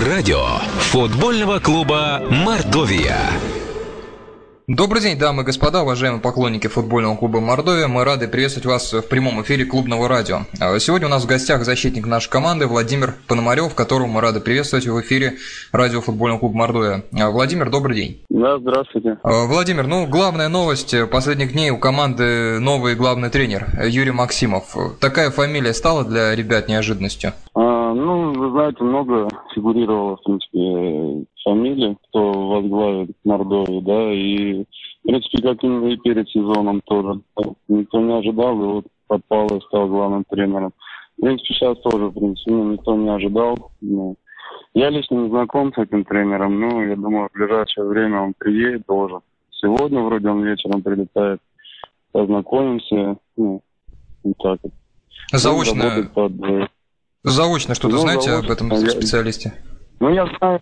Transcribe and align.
Радио 0.00 0.38
футбольного 0.78 1.58
клуба 1.58 2.22
«Мордовия». 2.30 3.18
Добрый 4.66 5.02
день, 5.02 5.18
дамы 5.18 5.42
и 5.42 5.44
господа, 5.44 5.82
уважаемые 5.82 6.22
поклонники 6.22 6.66
футбольного 6.66 7.14
клуба 7.14 7.40
«Мордовия». 7.40 7.88
Мы 7.88 8.02
рады 8.02 8.26
приветствовать 8.26 8.64
вас 8.64 8.90
в 8.94 9.02
прямом 9.02 9.42
эфире 9.42 9.66
клубного 9.66 10.08
радио. 10.08 10.46
А 10.60 10.78
сегодня 10.78 11.08
у 11.08 11.10
нас 11.10 11.24
в 11.24 11.26
гостях 11.26 11.64
защитник 11.64 12.06
нашей 12.06 12.30
команды 12.30 12.66
Владимир 12.66 13.16
Пономарев, 13.28 13.74
которого 13.74 14.06
мы 14.06 14.22
рады 14.22 14.40
приветствовать 14.40 14.86
в 14.86 14.98
эфире 15.02 15.34
радио 15.72 16.00
футбольного 16.00 16.38
клуба 16.38 16.56
«Мордовия». 16.56 17.04
А, 17.20 17.28
Владимир, 17.28 17.68
добрый 17.68 17.94
день. 17.94 18.24
Да, 18.30 18.58
здравствуйте. 18.60 19.18
А, 19.22 19.44
Владимир, 19.44 19.86
ну, 19.86 20.06
главная 20.06 20.48
новость 20.48 20.94
последних 21.10 21.52
дней 21.52 21.70
у 21.70 21.76
команды 21.76 22.58
новый 22.60 22.94
главный 22.94 23.28
тренер 23.28 23.66
Юрий 23.84 24.12
Максимов. 24.12 24.74
Такая 25.00 25.30
фамилия 25.30 25.74
стала 25.74 26.02
для 26.02 26.34
ребят 26.34 26.68
неожиданностью? 26.68 27.34
А, 27.54 27.71
ну, 27.94 28.32
вы 28.32 28.50
знаете, 28.50 28.82
много 28.82 29.28
фигурировало, 29.54 30.16
в 30.16 30.22
принципе, 30.22 31.26
фамилий, 31.44 31.96
кто 32.08 32.32
возглавит 32.32 33.16
Мордовию, 33.24 33.80
да, 33.82 34.12
и, 34.12 34.64
в 34.64 35.06
принципе, 35.06 35.42
как 35.42 35.62
и 35.64 35.96
перед 35.98 36.28
сезоном 36.28 36.80
тоже. 36.82 37.20
Никто 37.68 38.00
не 38.00 38.18
ожидал, 38.18 38.54
и 38.60 38.66
вот 38.66 38.84
попал 39.06 39.46
и 39.48 39.60
стал 39.62 39.88
главным 39.88 40.24
тренером. 40.24 40.72
В 41.18 41.22
принципе, 41.22 41.54
сейчас 41.54 41.78
тоже, 41.78 42.06
в 42.06 42.14
принципе, 42.14 42.50
ну, 42.50 42.72
никто 42.72 42.96
не 42.96 43.08
ожидал. 43.10 43.70
Ну, 43.80 44.16
я 44.74 44.90
лично 44.90 45.16
не 45.16 45.28
знаком 45.28 45.72
с 45.72 45.78
этим 45.78 46.04
тренером, 46.04 46.58
но 46.60 46.82
я 46.84 46.96
думаю, 46.96 47.28
в 47.28 47.36
ближайшее 47.36 47.86
время 47.86 48.20
он 48.20 48.34
приедет 48.38 48.86
тоже. 48.86 49.20
Сегодня 49.50 50.00
вроде 50.00 50.28
он 50.28 50.42
вечером 50.42 50.82
прилетает, 50.82 51.40
познакомимся, 52.12 53.16
ну, 53.36 53.62
вот 54.24 54.36
так 54.38 54.58
вот. 54.62 54.72
Заочно, 55.32 56.10
под... 56.14 56.32
заочно 57.22 57.74
что-то 57.74 57.94
ну, 57.94 58.00
знаете 58.00 58.30
заочно, 58.30 58.46
об 58.46 58.52
этом 58.52 58.76
специалисте? 58.88 59.52
Ну, 60.00 60.08
я 60.10 60.26
знаю, 60.38 60.60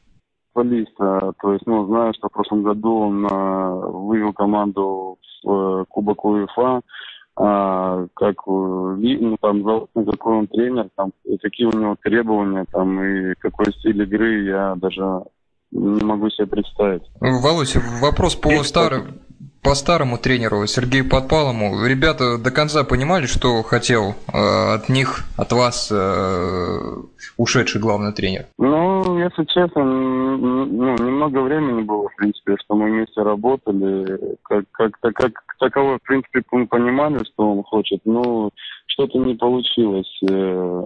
футболиста. 0.52 1.32
То 1.40 1.52
есть, 1.52 1.66
ну, 1.66 1.86
знаю, 1.86 2.12
что 2.14 2.28
в 2.28 2.32
прошлом 2.32 2.62
году 2.62 3.00
он 3.00 3.26
э, 3.26 3.90
вывел 3.90 4.32
команду 4.32 5.18
в 5.42 5.50
э, 5.50 5.84
Кубок 5.88 6.24
УЕФА. 6.24 6.80
А, 7.36 8.06
как 8.14 8.34
э, 8.46 8.50
ну, 8.50 9.36
там, 9.40 9.62
на 9.62 10.04
какой 10.04 10.38
он 10.38 10.46
тренер, 10.48 10.88
там, 10.96 11.12
и 11.24 11.38
какие 11.38 11.66
у 11.66 11.78
него 11.78 11.96
требования, 12.02 12.66
там, 12.70 13.02
и 13.02 13.34
какой 13.38 13.72
стиль 13.72 14.02
игры, 14.02 14.44
я 14.44 14.74
даже 14.76 15.22
не 15.70 16.04
могу 16.04 16.28
себе 16.30 16.46
представить. 16.48 17.04
Володь, 17.20 17.76
вопрос 18.02 18.34
по 18.34 18.62
старым 18.62 19.20
по 19.62 19.74
старому 19.74 20.16
тренеру 20.18 20.66
Сергею 20.66 21.08
Подпалому 21.08 21.84
ребята 21.86 22.38
до 22.38 22.50
конца 22.50 22.82
понимали, 22.84 23.26
что 23.26 23.62
хотел 23.62 24.14
э, 24.32 24.74
от 24.74 24.88
них, 24.88 25.24
от 25.36 25.52
вас 25.52 25.92
э, 25.92 26.78
ушедший 27.36 27.80
главный 27.80 28.12
тренер? 28.12 28.46
Ну, 28.58 29.18
если 29.18 29.44
честно, 29.44 29.84
ну, 29.84 30.96
немного 30.96 31.40
времени 31.40 31.82
было, 31.82 32.08
в 32.08 32.16
принципе, 32.16 32.56
что 32.64 32.74
мы 32.74 32.90
вместе 32.90 33.22
работали. 33.22 34.36
Как, 34.42 34.64
как, 34.72 34.92
как, 35.00 35.14
как 35.14 35.32
таково, 35.58 35.98
в 35.98 36.02
принципе, 36.02 36.42
мы 36.52 36.66
понимали, 36.66 37.22
что 37.24 37.52
он 37.52 37.62
хочет, 37.62 38.00
но 38.04 38.50
что-то 38.86 39.18
не 39.18 39.34
получилось. 39.34 40.20
Э, 40.30 40.82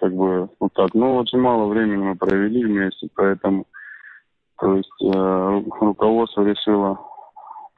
как 0.00 0.14
бы 0.14 0.48
вот 0.58 0.72
так. 0.74 0.90
Ну, 0.94 1.16
очень 1.16 1.38
мало 1.38 1.66
времени 1.66 2.02
мы 2.02 2.16
провели 2.16 2.64
вместе, 2.64 3.08
поэтому 3.14 3.66
то 4.58 4.74
есть 4.74 5.02
э, 5.02 5.62
руководство 5.80 6.42
решило 6.42 6.98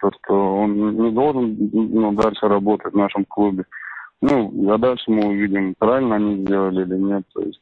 то, 0.01 0.11
что 0.23 0.57
он 0.57 0.97
не 0.97 1.11
должен 1.11 1.57
ну, 1.73 2.13
дальше 2.13 2.49
работать 2.49 2.93
в 2.93 2.97
нашем 2.97 3.25
клубе. 3.25 3.65
Ну, 4.21 4.73
а 4.73 4.79
дальше 4.79 5.05
мы 5.11 5.29
увидим, 5.29 5.75
правильно 5.79 6.17
они 6.17 6.43
сделали 6.43 6.85
или 6.85 6.97
нет. 6.97 7.25
То 7.35 7.41
есть, 7.43 7.61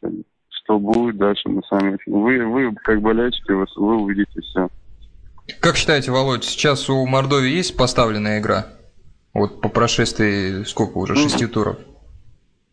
что 0.48 0.78
будет 0.78 1.16
дальше, 1.18 1.48
мы 1.48 1.62
сами... 1.68 1.98
Вы, 2.06 2.46
вы 2.46 2.74
как 2.82 3.00
болельщики, 3.00 3.52
вы, 3.52 3.66
вы 3.76 3.96
увидите 3.96 4.40
все. 4.40 4.68
Как 5.60 5.76
считаете, 5.76 6.10
Володь, 6.10 6.44
сейчас 6.44 6.88
у 6.88 7.06
Мордовии 7.06 7.50
есть 7.50 7.76
поставленная 7.76 8.40
игра? 8.40 8.66
Вот 9.34 9.60
по 9.60 9.68
прошествии 9.68 10.64
сколько 10.64 10.98
уже, 10.98 11.14
шести 11.14 11.44
ну, 11.44 11.50
туров? 11.50 11.76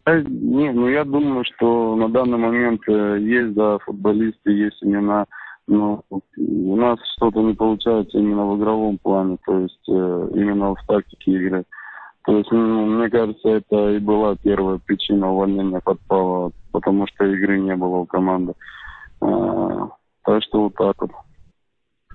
Не, 0.06 0.72
ну 0.72 0.88
я 0.88 1.03
думаю, 1.03 1.44
что 1.46 1.96
на 1.96 2.09
данный 2.09 2.38
момент 2.38 2.81
э, 2.88 3.18
есть, 3.19 3.53
да, 3.53 3.79
футболисты, 3.79 4.52
есть 4.52 4.81
имена 4.81 5.25
но 5.68 6.03
у 6.09 6.75
нас 6.75 7.00
что-то 7.16 7.41
не 7.41 7.53
получается 7.53 8.18
именно 8.18 8.46
в 8.46 8.57
игровом 8.57 8.97
плане, 8.97 9.38
то 9.46 9.59
есть 9.59 9.90
э, 9.90 10.29
именно 10.35 10.75
в 10.75 10.85
тактике 10.88 11.31
игры. 11.31 11.63
То 12.25 12.38
есть, 12.38 12.51
ну, 12.51 12.85
мне 12.85 13.09
кажется, 13.09 13.50
это 13.50 13.91
и 13.91 14.00
была 14.00 14.35
первая 14.35 14.78
причина 14.78 15.31
увольнения 15.31 15.81
подпала, 15.81 16.52
потому 16.72 17.06
что 17.07 17.25
игры 17.25 17.59
не 17.59 17.75
было 17.75 17.97
у 17.97 18.06
команды. 18.06 18.53
А, 19.22 19.90
так 20.23 20.41
что 20.44 20.63
вот 20.63 20.75
так 20.75 20.96
вот. 21.02 21.12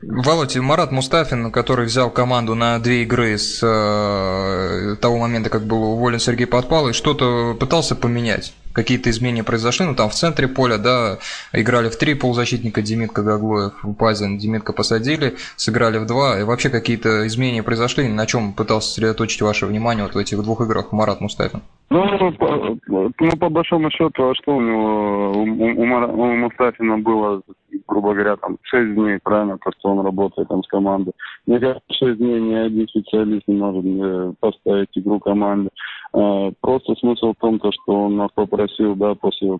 Володь, 0.00 0.56
Марат 0.56 0.92
Мустафин, 0.92 1.50
который 1.50 1.86
взял 1.86 2.10
команду 2.10 2.54
на 2.54 2.78
две 2.78 3.02
игры 3.02 3.36
с 3.36 3.62
э, 3.62 4.96
того 4.96 5.18
момента, 5.18 5.50
как 5.50 5.62
был 5.62 5.82
уволен 5.82 6.20
Сергей 6.20 6.46
Подпал, 6.46 6.88
и 6.88 6.92
что-то 6.92 7.56
пытался 7.58 7.96
поменять 7.96 8.54
какие-то 8.78 9.10
изменения 9.10 9.42
произошли, 9.42 9.86
ну 9.86 9.96
там 9.96 10.08
в 10.08 10.14
центре 10.14 10.46
поля, 10.46 10.78
да, 10.78 11.18
играли 11.52 11.88
в 11.88 11.96
три 11.98 12.14
полузащитника 12.14 12.80
Демитка 12.80 13.22
Гаглоев, 13.22 13.72
Пазин, 13.98 14.38
Демитка 14.38 14.72
посадили, 14.72 15.34
сыграли 15.56 15.98
в 15.98 16.06
два, 16.06 16.38
и 16.38 16.44
вообще 16.44 16.70
какие-то 16.70 17.26
изменения 17.26 17.64
произошли, 17.64 18.06
на 18.06 18.24
чем 18.26 18.52
пытался 18.52 18.90
сосредоточить 18.90 19.42
ваше 19.42 19.66
внимание 19.66 20.04
вот 20.04 20.14
в 20.14 20.18
этих 20.18 20.40
двух 20.44 20.60
играх 20.60 20.92
Марат 20.92 21.20
Мустафин? 21.20 21.60
Ну, 21.90 22.32
по, 22.32 22.76
ну, 23.18 23.36
по 23.40 23.48
большому 23.48 23.90
счету, 23.90 24.30
а 24.30 24.34
что 24.36 24.56
у 24.56 24.60
него, 24.60 25.32
у, 25.32 25.42
у, 25.42 26.22
у 26.22 26.36
Мустафина 26.36 26.98
было, 26.98 27.40
грубо 27.88 28.12
говоря, 28.12 28.36
там, 28.36 28.58
6 28.62 28.94
дней, 28.94 29.18
правильно, 29.24 29.58
то, 29.58 29.72
что 29.76 29.88
он 29.88 30.04
работает 30.04 30.48
там 30.48 30.62
с 30.62 30.68
командой. 30.68 31.12
Мне 31.46 31.58
кажется, 31.58 31.92
6 31.94 32.18
дней 32.18 32.40
ни 32.40 32.54
один 32.54 32.86
специалист 32.86 33.42
не 33.48 33.56
может 33.56 33.84
э, 33.84 34.32
поставить 34.38 34.90
игру 34.94 35.18
команды. 35.18 35.70
Э, 36.14 36.52
просто 36.60 36.94
смысл 36.96 37.32
в 37.32 37.40
том, 37.40 37.58
то, 37.58 37.70
что 37.72 38.04
он 38.04 38.16
нас 38.16 38.30
попросил, 38.34 38.94
да, 38.94 39.14
после 39.14 39.58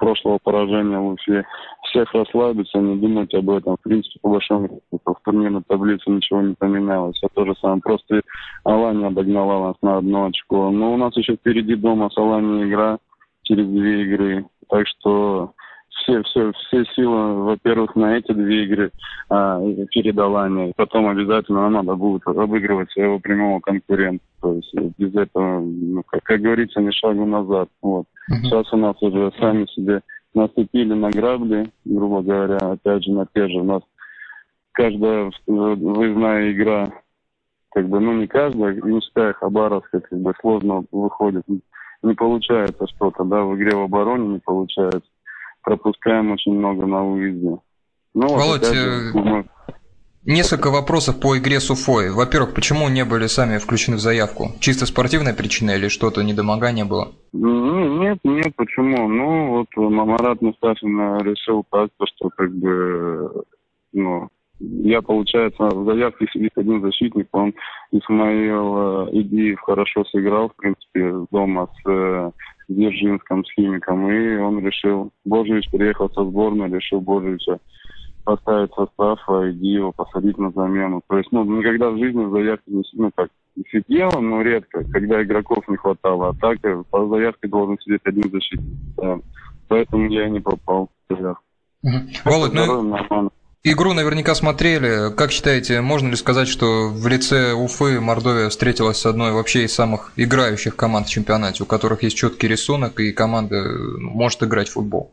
прошлого 0.00 0.38
поражения 0.42 0.98
в 0.98 1.08
Уфе, 1.08 1.44
всех 1.84 2.12
расслабиться, 2.14 2.78
не 2.78 2.96
думать 2.96 3.32
об 3.34 3.50
этом. 3.50 3.76
В 3.76 3.82
принципе, 3.82 4.18
по 4.20 4.30
большому 4.30 4.68
счету, 4.68 4.98
в 5.04 5.24
турнирной 5.24 5.62
таблице 5.68 6.10
ничего 6.10 6.40
не 6.40 6.54
поменялось. 6.54 7.16
Все 7.16 7.28
то 7.32 7.44
же 7.44 7.54
самое. 7.60 7.82
Просто 7.82 8.22
Алания 8.64 9.10
догнала 9.10 9.68
нас 9.68 9.76
на 9.82 9.98
одно 9.98 10.26
очко. 10.26 10.70
Но 10.70 10.94
у 10.94 10.96
нас 10.96 11.16
еще 11.16 11.36
впереди 11.36 11.76
дома 11.76 12.08
с 12.10 12.16
Аланией 12.16 12.68
игра 12.68 12.98
через 13.42 13.66
две 13.68 14.02
игры. 14.04 14.46
Так 14.68 14.86
что 14.88 15.52
все, 16.02 16.22
все, 16.22 16.52
все 16.52 16.84
силы, 16.94 17.44
во-первых, 17.44 17.94
на 17.96 18.16
эти 18.16 18.32
две 18.32 18.64
игры 18.64 18.90
а, 19.28 19.60
перед 19.90 20.18
Аланией. 20.18 20.72
Потом 20.76 21.08
обязательно 21.08 21.68
надо 21.68 21.94
будет 21.94 22.26
обыгрывать 22.26 22.90
своего 22.90 23.18
прямого 23.18 23.60
конкурента. 23.60 24.24
То 24.40 24.54
есть 24.54 24.74
без 24.98 25.14
этого, 25.14 25.60
ну, 25.60 26.02
как, 26.04 26.22
как 26.22 26.40
говорится, 26.40 26.80
не 26.80 26.92
шагу 26.92 27.24
назад. 27.24 27.68
Вот. 27.82 28.06
Uh-huh. 28.30 28.36
Сейчас 28.42 28.72
у 28.72 28.76
нас 28.76 28.96
уже 29.00 29.32
сами 29.38 29.66
себе 29.66 30.02
наступили 30.34 30.94
на 30.94 31.10
грабли, 31.10 31.70
грубо 31.84 32.22
говоря, 32.22 32.56
опять 32.56 33.04
же 33.04 33.12
на 33.12 33.26
те 33.34 33.48
же. 33.48 33.58
У 33.58 33.64
нас 33.64 33.82
каждая 34.72 35.30
выездная 35.46 36.52
игра, 36.52 36.88
как 37.70 37.88
бы, 37.88 38.00
ну 38.00 38.14
не 38.14 38.26
каждая, 38.26 38.74
Минская, 38.74 39.32
Хабаровская, 39.34 40.00
как 40.00 40.18
бы 40.18 40.32
сложно 40.40 40.84
выходит. 40.90 41.44
Не 42.02 42.14
получается 42.14 42.86
что-то, 42.86 43.24
да, 43.24 43.42
в 43.42 43.56
игре 43.56 43.76
в 43.76 43.82
обороне 43.82 44.28
не 44.28 44.38
получается. 44.38 45.02
Пропускаем 45.62 46.32
очень 46.32 46.52
много 46.52 46.86
на 46.86 47.02
выезде. 47.02 47.58
Ну, 48.14 48.28
Володь, 48.28 48.66
вот, 48.66 48.74
же, 48.74 49.10
мы... 49.14 49.44
несколько 50.24 50.70
вопросов 50.70 51.20
по 51.20 51.38
игре 51.38 51.60
с 51.60 51.70
Уфой. 51.70 52.10
Во-первых, 52.10 52.54
почему 52.54 52.88
не 52.88 53.04
были 53.04 53.26
сами 53.26 53.58
включены 53.58 53.96
в 53.96 54.00
заявку? 54.00 54.48
Чисто 54.60 54.86
спортивная 54.86 55.34
причина 55.34 55.72
или 55.72 55.88
что-то 55.88 56.22
недомогание 56.22 56.84
было? 56.84 57.12
Ну, 57.32 58.02
нет, 58.02 58.18
нет, 58.24 58.54
почему? 58.56 59.08
Ну, 59.08 59.50
вот 59.50 59.68
Марат 59.76 60.42
Мустафин 60.42 61.18
решил 61.18 61.64
так, 61.70 61.90
что 62.04 62.30
как 62.30 62.52
бы, 62.52 63.44
ну, 63.92 64.28
я, 64.60 65.00
получается, 65.00 65.64
в 65.64 65.84
заявке 65.86 66.26
сидит 66.32 66.52
один 66.56 66.82
защитник, 66.82 67.28
он 67.32 67.54
Исмаил 67.92 69.06
э, 69.06 69.10
Идиев 69.12 69.58
хорошо 69.60 70.04
сыграл, 70.04 70.50
в 70.50 70.56
принципе, 70.56 71.14
дома 71.30 71.66
с 71.66 71.88
э, 71.88 72.30
Дзержинском, 72.70 73.44
с 73.44 73.52
Химиком, 73.52 74.10
и 74.10 74.36
он 74.36 74.64
решил, 74.64 75.10
Божевич 75.24 75.70
приехал 75.70 76.08
со 76.10 76.24
сборной, 76.24 76.70
решил 76.70 77.00
Божевича 77.00 77.58
поставить 78.24 78.72
состав, 78.74 79.18
а 79.28 79.50
Идиева 79.50 79.92
посадить 79.92 80.38
на 80.38 80.50
замену. 80.50 81.02
То 81.08 81.18
есть, 81.18 81.32
ну, 81.32 81.44
никогда 81.44 81.90
в 81.90 81.98
жизни 81.98 82.24
в 82.24 82.30
заявке 82.30 82.70
не, 82.70 82.82
ну, 82.94 83.10
как, 83.14 83.30
сидело, 83.70 84.20
но 84.20 84.42
редко, 84.42 84.84
когда 84.92 85.22
игроков 85.22 85.66
не 85.68 85.76
хватало. 85.76 86.28
А 86.28 86.34
так 86.34 86.58
э, 86.64 86.82
по 86.90 87.08
заявке 87.08 87.48
должен 87.48 87.78
сидеть 87.80 88.02
один 88.04 88.30
защитник. 88.30 88.78
Да. 88.96 89.18
Поэтому 89.68 90.08
я 90.08 90.28
не 90.28 90.40
попал 90.40 90.90
в 91.08 91.14
заявку. 91.14 91.42
Угу. 91.82 91.94
Володь, 92.24 92.52
ну, 92.52 93.30
Игру 93.62 93.92
наверняка 93.92 94.34
смотрели. 94.34 95.14
Как 95.14 95.30
считаете, 95.30 95.82
можно 95.82 96.08
ли 96.08 96.16
сказать, 96.16 96.48
что 96.48 96.88
в 96.88 97.06
лице 97.06 97.52
Уфы 97.52 98.00
Мордовия 98.00 98.48
встретилась 98.48 98.96
с 98.96 99.04
одной 99.04 99.32
вообще 99.32 99.64
из 99.64 99.74
самых 99.74 100.14
играющих 100.16 100.76
команд 100.76 101.08
в 101.08 101.10
чемпионате, 101.10 101.64
у 101.64 101.66
которых 101.66 102.02
есть 102.02 102.16
четкий 102.16 102.48
рисунок 102.48 102.98
и 103.00 103.12
команда 103.12 103.56
ну, 103.98 104.12
может 104.12 104.42
играть 104.42 104.68
в 104.68 104.72
футбол? 104.72 105.10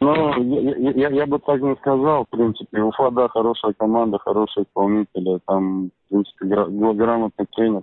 Ну, 0.00 0.14
я, 0.36 0.90
я, 0.90 1.08
я 1.08 1.26
бы 1.26 1.38
так 1.38 1.62
не 1.62 1.74
сказал, 1.76 2.26
в 2.26 2.28
принципе. 2.28 2.82
Уфа, 2.82 3.10
да, 3.10 3.26
хорошая 3.28 3.72
команда, 3.72 4.18
хорошие 4.18 4.64
исполнители, 4.64 5.40
там, 5.46 5.86
в 5.86 6.08
принципе, 6.10 6.44
грамотный 6.44 7.46
тренер. 7.56 7.82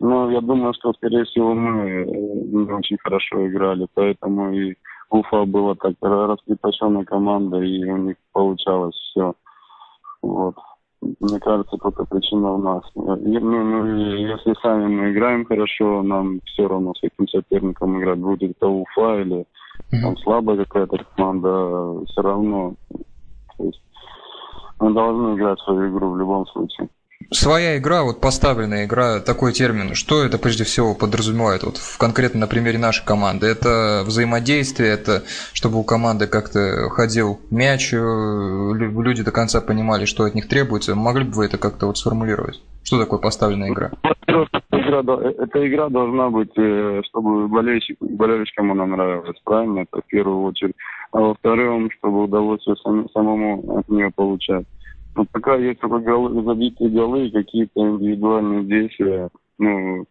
Но 0.00 0.30
я 0.32 0.42
думаю, 0.42 0.74
что, 0.74 0.92
скорее 0.92 1.24
всего, 1.24 1.54
мы 1.54 2.04
не 2.04 2.70
очень 2.70 2.98
хорошо 3.02 3.48
играли, 3.48 3.86
поэтому 3.94 4.52
и 4.52 4.74
Уфа 5.08 5.46
была 5.46 5.74
так 5.76 5.94
раскрепощенная 6.02 7.04
команда, 7.04 7.56
и 7.62 7.82
у 7.84 7.96
них 7.96 8.16
получалось 8.32 8.94
все. 8.96 9.34
Вот. 10.26 10.54
Мне 11.20 11.38
кажется, 11.40 11.76
только 11.76 12.04
причина 12.04 12.54
в 12.54 12.62
нас. 12.62 12.82
И, 12.94 13.38
ну, 13.38 13.64
ну, 13.64 13.86
если 14.16 14.54
сами 14.60 14.86
мы 14.86 15.12
играем 15.12 15.44
хорошо, 15.44 16.02
нам 16.02 16.40
все 16.46 16.66
равно 16.66 16.94
с 16.94 17.00
каким 17.00 17.28
соперником 17.28 18.00
играть 18.00 18.18
будет 18.18 18.56
это 18.56 18.66
Уфа 18.66 19.20
или 19.20 19.40
mm-hmm. 19.40 20.00
там 20.02 20.16
слабая 20.18 20.64
какая-то 20.64 20.98
команда, 21.14 22.04
все 22.06 22.22
равно. 22.22 22.74
То 23.56 23.64
есть 23.64 23.80
мы 24.80 24.92
должны 24.94 25.36
играть 25.36 25.60
свою 25.60 25.90
игру 25.90 26.10
в 26.10 26.18
любом 26.18 26.46
случае. 26.46 26.88
Своя 27.30 27.78
игра, 27.78 28.02
вот 28.02 28.20
поставленная 28.20 28.86
игра, 28.86 29.20
такой 29.20 29.52
термин, 29.52 29.94
что 29.94 30.22
это 30.24 30.38
прежде 30.38 30.64
всего 30.64 30.94
подразумевает, 30.94 31.64
вот 31.64 31.76
в, 31.76 31.98
конкретно 31.98 32.40
на 32.40 32.46
примере 32.46 32.78
нашей 32.78 33.04
команды? 33.04 33.46
Это 33.46 34.02
взаимодействие, 34.06 34.90
это 34.90 35.24
чтобы 35.52 35.78
у 35.78 35.84
команды 35.84 36.26
как-то 36.26 36.88
ходил 36.90 37.40
мяч, 37.50 37.92
э, 37.92 37.96
люди 37.96 39.22
до 39.22 39.32
конца 39.32 39.60
понимали, 39.60 40.04
что 40.04 40.24
от 40.24 40.34
них 40.34 40.48
требуется. 40.48 40.94
Могли 40.94 41.24
бы 41.24 41.32
вы 41.32 41.46
это 41.46 41.58
как-то 41.58 41.86
вот 41.86 41.98
сформулировать? 41.98 42.62
Что 42.84 42.98
такое 42.98 43.18
поставленная 43.18 43.70
игра? 43.70 43.90
игра, 44.86 45.00
э, 45.00 45.34
эта 45.38 45.66
игра 45.66 45.88
должна 45.88 46.30
быть, 46.30 46.52
э, 46.56 47.02
чтобы 47.08 47.48
болельщик, 47.48 47.96
болельщикам 48.00 48.72
она 48.72 48.86
нравилась, 48.86 49.36
правильно? 49.44 49.80
Это 49.80 50.02
в 50.02 50.06
первую 50.06 50.42
очередь. 50.42 50.74
А 51.12 51.20
во-вторых, 51.20 51.92
чтобы 51.98 52.24
удовольствие 52.24 52.76
самому 53.12 53.78
от 53.78 53.88
нее 53.88 54.10
получать. 54.14 54.66
Ну, 55.16 55.24
пока 55.32 55.56
есть 55.56 55.80
только 55.80 55.98
голы, 55.98 56.42
забитые 56.44 56.90
голы 56.90 57.26
и 57.26 57.30
какие-то 57.30 57.80
индивидуальные 57.80 58.64
действия, 58.64 59.30
ну, 59.58 60.04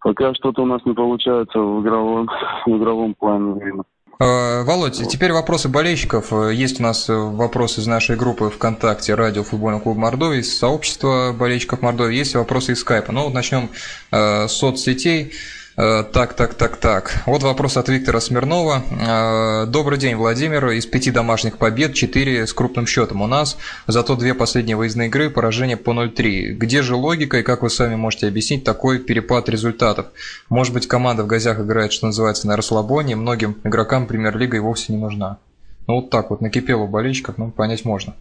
пока 0.00 0.34
что-то 0.34 0.62
у 0.62 0.66
нас 0.66 0.80
не 0.86 0.94
получается 0.94 1.58
в 1.58 1.82
игровом, 1.82 2.28
в 2.66 2.76
игровом 2.78 3.14
плане. 3.14 3.82
А, 4.18 4.64
Володь, 4.64 5.06
теперь 5.06 5.32
вопросы 5.32 5.68
болельщиков. 5.68 6.32
Есть 6.50 6.80
у 6.80 6.82
нас 6.82 7.06
вопросы 7.08 7.80
из 7.80 7.86
нашей 7.86 8.16
группы 8.16 8.48
ВКонтакте 8.48 9.14
«Радио 9.14 9.42
футбольного 9.42 9.82
клуба 9.82 10.00
Мордовии», 10.00 10.40
из 10.40 10.56
сообщества 10.56 11.34
болельщиков 11.38 11.82
Мордовии, 11.82 12.16
есть 12.16 12.34
вопросы 12.34 12.72
из 12.72 12.80
скайпа. 12.80 13.12
Ну, 13.12 13.24
вот 13.24 13.34
начнем 13.34 13.68
э, 14.12 14.48
с 14.48 14.52
соцсетей. 14.52 15.32
Э, 15.76 16.04
так, 16.04 16.34
так, 16.34 16.54
так, 16.54 16.76
так. 16.76 17.22
Вот 17.26 17.42
вопрос 17.42 17.76
от 17.76 17.88
Виктора 17.88 18.20
Смирнова. 18.20 18.82
Э, 18.90 19.66
Добрый 19.66 19.98
день, 19.98 20.16
Владимир. 20.16 20.68
Из 20.70 20.84
пяти 20.84 21.10
домашних 21.10 21.56
побед 21.56 21.94
четыре 21.94 22.46
с 22.46 22.52
крупным 22.52 22.86
счетом 22.86 23.22
у 23.22 23.26
нас. 23.26 23.56
Зато 23.86 24.16
две 24.16 24.34
последние 24.34 24.76
выездные 24.76 25.08
игры 25.08 25.30
поражение 25.30 25.78
по 25.78 25.90
0-3. 25.90 26.52
Где 26.52 26.82
же 26.82 26.94
логика 26.94 27.38
и 27.38 27.42
как 27.42 27.62
вы 27.62 27.70
сами 27.70 27.94
можете 27.94 28.28
объяснить 28.28 28.64
такой 28.64 28.98
перепад 28.98 29.48
результатов? 29.48 30.06
Может 30.50 30.74
быть, 30.74 30.86
команда 30.86 31.22
в 31.24 31.26
гостях 31.26 31.58
играет, 31.58 31.92
что 31.92 32.06
называется, 32.06 32.46
на 32.46 32.56
расслабоне, 32.56 33.16
многим 33.16 33.56
игрокам 33.64 34.06
премьер-лига 34.06 34.58
и 34.58 34.60
вовсе 34.60 34.92
не 34.92 34.98
нужна. 34.98 35.38
Ну 35.86 35.96
вот 35.96 36.10
так 36.10 36.30
вот 36.30 36.42
накипело 36.42 36.82
у 36.82 36.88
болельщиков, 36.88 37.38
ну 37.38 37.50
понять 37.50 37.84
можно. 37.84 38.14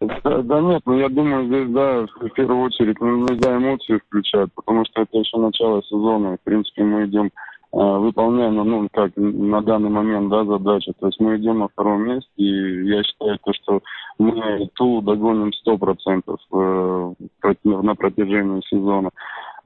Да, 0.00 0.60
нет, 0.60 0.82
ну 0.86 0.98
я 0.98 1.10
думаю, 1.10 1.46
здесь, 1.46 1.68
да, 1.68 2.06
в 2.06 2.30
первую 2.30 2.62
очередь 2.62 2.98
ну, 3.00 3.18
нельзя 3.18 3.54
эмоции 3.54 3.98
включать, 3.98 4.48
потому 4.54 4.84
что 4.86 5.02
это 5.02 5.18
еще 5.18 5.36
начало 5.36 5.82
сезона, 5.82 6.38
в 6.38 6.40
принципе, 6.40 6.84
мы 6.84 7.04
идем, 7.04 7.26
э, 7.26 7.30
выполняем, 7.72 8.54
ну, 8.54 8.88
как 8.90 9.12
на 9.16 9.60
данный 9.60 9.90
момент, 9.90 10.30
да, 10.30 10.46
задачу, 10.46 10.94
то 10.98 11.08
есть 11.08 11.20
мы 11.20 11.36
идем 11.36 11.58
на 11.58 11.68
втором 11.68 12.04
месте, 12.04 12.30
и 12.36 12.88
я 12.88 13.02
считаю, 13.02 13.38
то, 13.44 13.52
что 13.52 13.82
мы 14.18 14.70
ту 14.74 15.02
догоним 15.02 15.52
100% 15.66 16.36
э, 16.50 17.54
на 17.64 17.94
протяжении 17.94 18.62
сезона. 18.70 19.10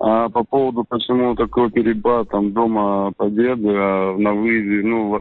А 0.00 0.28
по 0.28 0.44
поводу, 0.44 0.84
почему 0.84 1.34
такой 1.34 1.70
перебат, 1.70 2.28
там, 2.28 2.52
дома 2.52 3.12
победы, 3.16 3.68
а 3.68 4.16
на 4.16 4.34
выезде, 4.34 4.86
ну, 4.86 5.20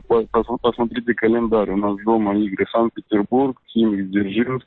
посмотрите 0.62 1.14
календарь, 1.14 1.72
у 1.72 1.78
нас 1.78 1.96
дома 2.04 2.36
игры 2.38 2.66
Санкт-Петербург, 2.72 3.58
Химик, 3.68 4.10
Дзержинск, 4.10 4.66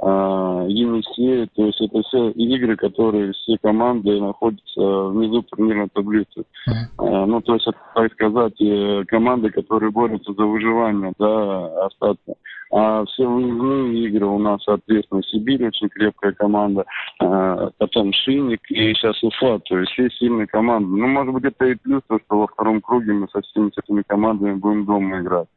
а, 0.00 0.64
Енисей, 0.68 1.48
то 1.56 1.66
есть 1.66 1.80
это 1.80 2.02
все 2.02 2.30
игры, 2.30 2.76
которые 2.76 3.32
все 3.32 3.56
команды 3.60 4.20
находятся 4.20 5.08
внизу 5.08 5.42
турнирной 5.42 5.88
таблицы. 5.92 6.44
Uh-huh. 6.68 7.26
Ну, 7.26 7.40
то 7.40 7.54
есть, 7.54 7.66
это, 7.66 7.78
так 7.94 8.12
сказать, 8.12 8.60
э, 8.60 9.04
команды, 9.08 9.50
которые 9.50 9.90
борются 9.90 10.32
за 10.34 10.44
выживание, 10.44 11.12
да, 11.18 11.86
остаться. 11.86 12.34
А 12.70 13.04
все 13.06 13.26
выездные 13.26 14.08
игры 14.08 14.26
у 14.26 14.38
нас, 14.38 14.62
соответственно, 14.64 15.22
Сибирь 15.22 15.66
очень 15.66 15.88
крепкая 15.88 16.32
команда, 16.32 16.84
а, 17.20 17.70
потом 17.78 18.12
Шинник 18.12 18.60
и 18.70 18.92
сейчас 18.94 19.22
Уфа, 19.22 19.58
то 19.60 19.78
есть 19.78 19.92
все 19.92 20.10
сильные 20.10 20.46
команды. 20.46 20.88
Ну, 20.88 21.06
может 21.06 21.32
быть, 21.32 21.44
это 21.44 21.64
и 21.66 21.74
плюс, 21.74 22.02
то, 22.08 22.18
что 22.18 22.40
во 22.40 22.46
втором 22.46 22.80
круге 22.80 23.12
мы 23.12 23.26
со 23.32 23.40
всеми 23.40 23.70
этими 23.76 24.02
командами 24.06 24.54
будем 24.54 24.84
дома 24.84 25.20
играть. 25.20 25.48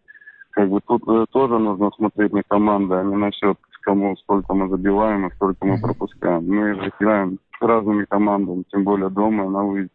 Как 0.51 0.69
бы 0.69 0.79
тут 0.85 1.03
э, 1.07 1.25
тоже 1.31 1.57
нужно 1.59 1.91
смотреть 1.95 2.33
на 2.33 2.43
команды, 2.43 2.95
а 2.95 3.03
не 3.03 3.15
на 3.15 3.31
счет 3.31 3.57
кому 3.81 4.15
сколько 4.17 4.53
мы 4.53 4.69
забиваем 4.69 5.27
и 5.27 5.33
сколько 5.35 5.65
мы 5.65 5.79
пропускаем. 5.79 6.45
Мы 6.47 6.75
же 6.75 6.91
играем 6.99 7.39
с 7.57 7.61
разными 7.61 8.05
командами, 8.05 8.63
тем 8.71 8.83
более 8.83 9.09
дома 9.09 9.49
на 9.49 9.63
выезде. 9.63 9.91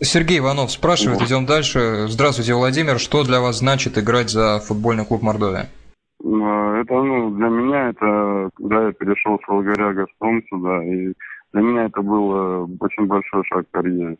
Сергей 0.00 0.40
Иванов 0.40 0.72
спрашивает, 0.72 1.22
идем 1.22 1.46
дальше. 1.46 2.06
Здравствуйте, 2.08 2.54
Владимир. 2.54 2.98
Что 2.98 3.22
для 3.22 3.40
вас 3.40 3.58
значит 3.58 3.96
играть 3.96 4.30
за 4.30 4.58
футбольный 4.58 5.04
клуб 5.04 5.22
Мордовия? 5.22 5.68
А, 6.24 6.80
это, 6.80 6.94
ну, 6.94 7.30
для 7.30 7.48
меня 7.48 7.88
это, 7.90 8.50
когда 8.56 8.86
я 8.86 8.92
перешел 8.92 9.38
с 9.38 9.48
Волгаря 9.48 9.92
Газпром 9.92 10.42
сюда, 10.48 10.84
и 10.84 11.12
для 11.52 11.62
меня 11.62 11.84
это 11.84 12.02
был 12.02 12.68
очень 12.80 13.06
большой 13.06 13.44
шаг 13.44 13.66
в 13.68 13.70
карьере. 13.70 14.16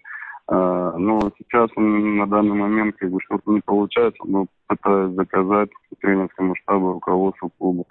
А, 0.47 0.97
но 0.99 1.21
сейчас 1.39 1.71
на 1.77 2.27
данный 2.27 2.55
момент 2.55 2.97
как 2.97 3.11
бы 3.11 3.19
что-то 3.23 3.51
не 3.51 3.61
получается, 3.61 4.23
но 4.27 4.47
пытаюсь 4.67 5.15
заказать 5.15 5.71
тренерскому 6.01 6.55
штабу, 6.57 6.93
руководству 6.93 7.51
клуба 7.59 7.85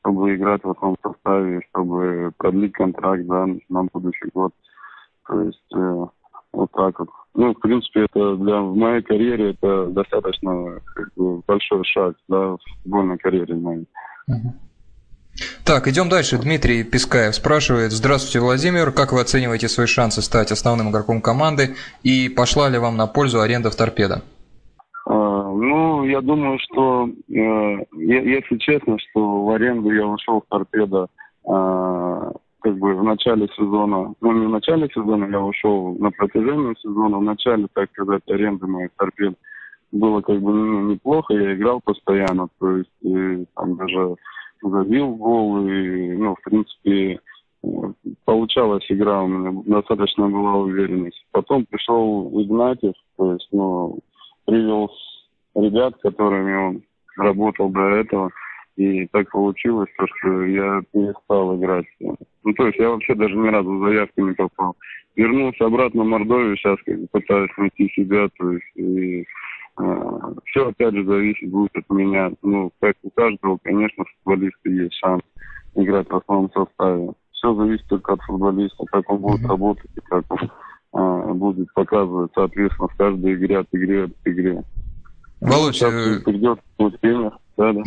чтобы 0.00 0.34
играть 0.34 0.62
в 0.64 0.70
основном 0.70 0.96
составе, 1.02 1.60
чтобы 1.70 2.32
продлить 2.38 2.72
контракт 2.72 3.24
да, 3.26 3.46
на 3.68 3.84
будущий 3.92 4.30
год. 4.32 4.52
То 5.26 5.42
есть 5.42 5.74
э, 5.74 6.06
вот 6.52 6.70
так 6.72 6.98
вот. 6.98 7.08
Ну, 7.34 7.54
в 7.54 7.60
принципе, 7.60 8.04
это 8.04 8.36
для 8.36 8.60
в 8.60 8.74
моей 8.74 9.02
карьере 9.02 9.50
это 9.50 9.86
достаточно 9.86 10.80
как 10.94 11.12
бы, 11.14 11.40
большой 11.46 11.84
шаг, 11.84 12.14
да, 12.28 12.56
в 12.56 12.58
футбольной 12.82 13.18
карьере 13.18 13.54
моей. 13.54 13.86
Так, 15.64 15.86
идем 15.86 16.08
дальше. 16.08 16.38
Дмитрий 16.38 16.82
Пискаев 16.82 17.34
спрашивает. 17.34 17.92
Здравствуйте, 17.92 18.40
Владимир. 18.40 18.90
Как 18.90 19.12
вы 19.12 19.20
оцениваете 19.20 19.68
свои 19.68 19.86
шансы 19.86 20.20
стать 20.20 20.50
основным 20.50 20.90
игроком 20.90 21.20
команды? 21.20 21.76
И 22.02 22.28
пошла 22.28 22.68
ли 22.68 22.78
вам 22.78 22.96
на 22.96 23.06
пользу 23.06 23.40
аренда 23.40 23.70
в 23.70 23.76
торпедо? 23.76 24.22
Ну, 25.06 26.04
я 26.04 26.20
думаю, 26.20 26.58
что, 26.60 27.08
э, 27.08 27.84
если 27.92 28.56
честно, 28.58 28.96
что 28.98 29.44
в 29.44 29.50
аренду 29.50 29.90
я 29.90 30.06
ушел 30.06 30.40
в 30.40 30.48
торпедо 30.48 31.08
э, 31.44 32.32
как 32.60 32.76
бы 32.78 32.94
в 32.94 33.02
начале 33.02 33.48
сезона, 33.56 34.14
ну 34.20 34.32
не 34.32 34.46
в 34.46 34.50
начале 34.50 34.88
сезона, 34.88 35.26
я 35.30 35.40
ушел 35.40 35.94
на 35.98 36.10
протяжении 36.10 36.74
сезона, 36.80 37.18
в 37.18 37.22
начале, 37.22 37.66
так 37.72 37.90
сказать, 37.90 38.22
аренды 38.28 38.66
моих 38.66 38.90
торпед 38.96 39.34
было 39.92 40.20
как 40.20 40.40
бы 40.40 40.52
ну, 40.52 40.92
неплохо, 40.92 41.34
я 41.34 41.54
играл 41.54 41.80
постоянно, 41.80 42.48
то 42.58 42.76
есть 42.76 42.90
и, 43.02 43.46
там 43.54 43.76
даже 43.76 44.16
забил 44.62 45.14
гол, 45.14 45.66
и, 45.66 46.12
ну, 46.16 46.34
в 46.34 46.42
принципе, 46.42 47.20
получалась 48.24 48.84
игра, 48.88 49.22
у 49.22 49.28
меня 49.28 49.62
достаточно 49.66 50.28
была 50.28 50.56
уверенность. 50.56 51.24
Потом 51.32 51.64
пришел 51.66 52.30
Игнатьев, 52.42 52.94
то 53.16 53.32
есть, 53.32 53.48
ну, 53.52 53.98
привел 54.46 54.90
ребят, 55.54 55.94
которыми 56.02 56.54
он 56.54 56.82
работал 57.16 57.68
до 57.70 57.80
этого. 57.80 58.30
И 58.78 59.08
так 59.08 59.28
получилось, 59.32 59.88
то, 59.98 60.06
что 60.06 60.44
я 60.44 60.80
перестал 60.92 61.56
играть. 61.56 61.86
Ну, 61.98 62.52
то 62.52 62.68
есть 62.68 62.78
я 62.78 62.90
вообще 62.90 63.16
даже 63.16 63.34
ни 63.34 63.48
разу 63.48 63.76
в 63.76 63.84
заявку 63.84 64.28
не 64.28 64.34
попал. 64.34 64.76
Вернулся 65.16 65.66
обратно 65.66 66.04
в 66.04 66.06
Мордовию, 66.06 66.56
сейчас 66.56 66.78
как 66.86 66.96
бы 66.96 67.08
пытаюсь 67.10 67.50
найти 67.56 67.88
себя, 67.88 68.28
то 68.38 68.52
есть 68.52 68.76
и 68.76 69.26
э, 69.80 70.20
все 70.44 70.68
опять 70.68 70.94
же 70.94 71.04
зависит 71.04 71.50
будет 71.50 71.74
от 71.74 71.90
меня. 71.90 72.30
Ну, 72.42 72.70
как 72.78 72.94
у 73.02 73.10
каждого, 73.10 73.58
конечно, 73.64 74.04
футболиста 74.04 74.70
есть 74.70 74.94
шанс 74.94 75.22
играть 75.74 76.08
в 76.08 76.14
основном 76.14 76.52
составе. 76.52 77.10
Все 77.32 77.52
зависит 77.56 77.88
только 77.88 78.12
от 78.12 78.22
футболиста, 78.22 78.84
как 78.92 79.10
он 79.10 79.18
будет 79.18 79.44
работать 79.44 79.90
и 79.96 80.00
как 80.02 80.24
он 80.30 80.50
э, 81.00 81.32
будет 81.32 81.66
показывать, 81.74 82.30
соответственно, 82.32 82.86
в 82.86 82.96
каждой 82.96 83.34
игре 83.34 83.58
от 83.58 83.66
игры 83.72 84.04
от 84.04 84.12
игры. 84.24 84.62
Володь, 85.40 85.80
э, 85.82 86.20
придет 86.24 86.60
да, 87.58 87.72
да. 87.72 87.82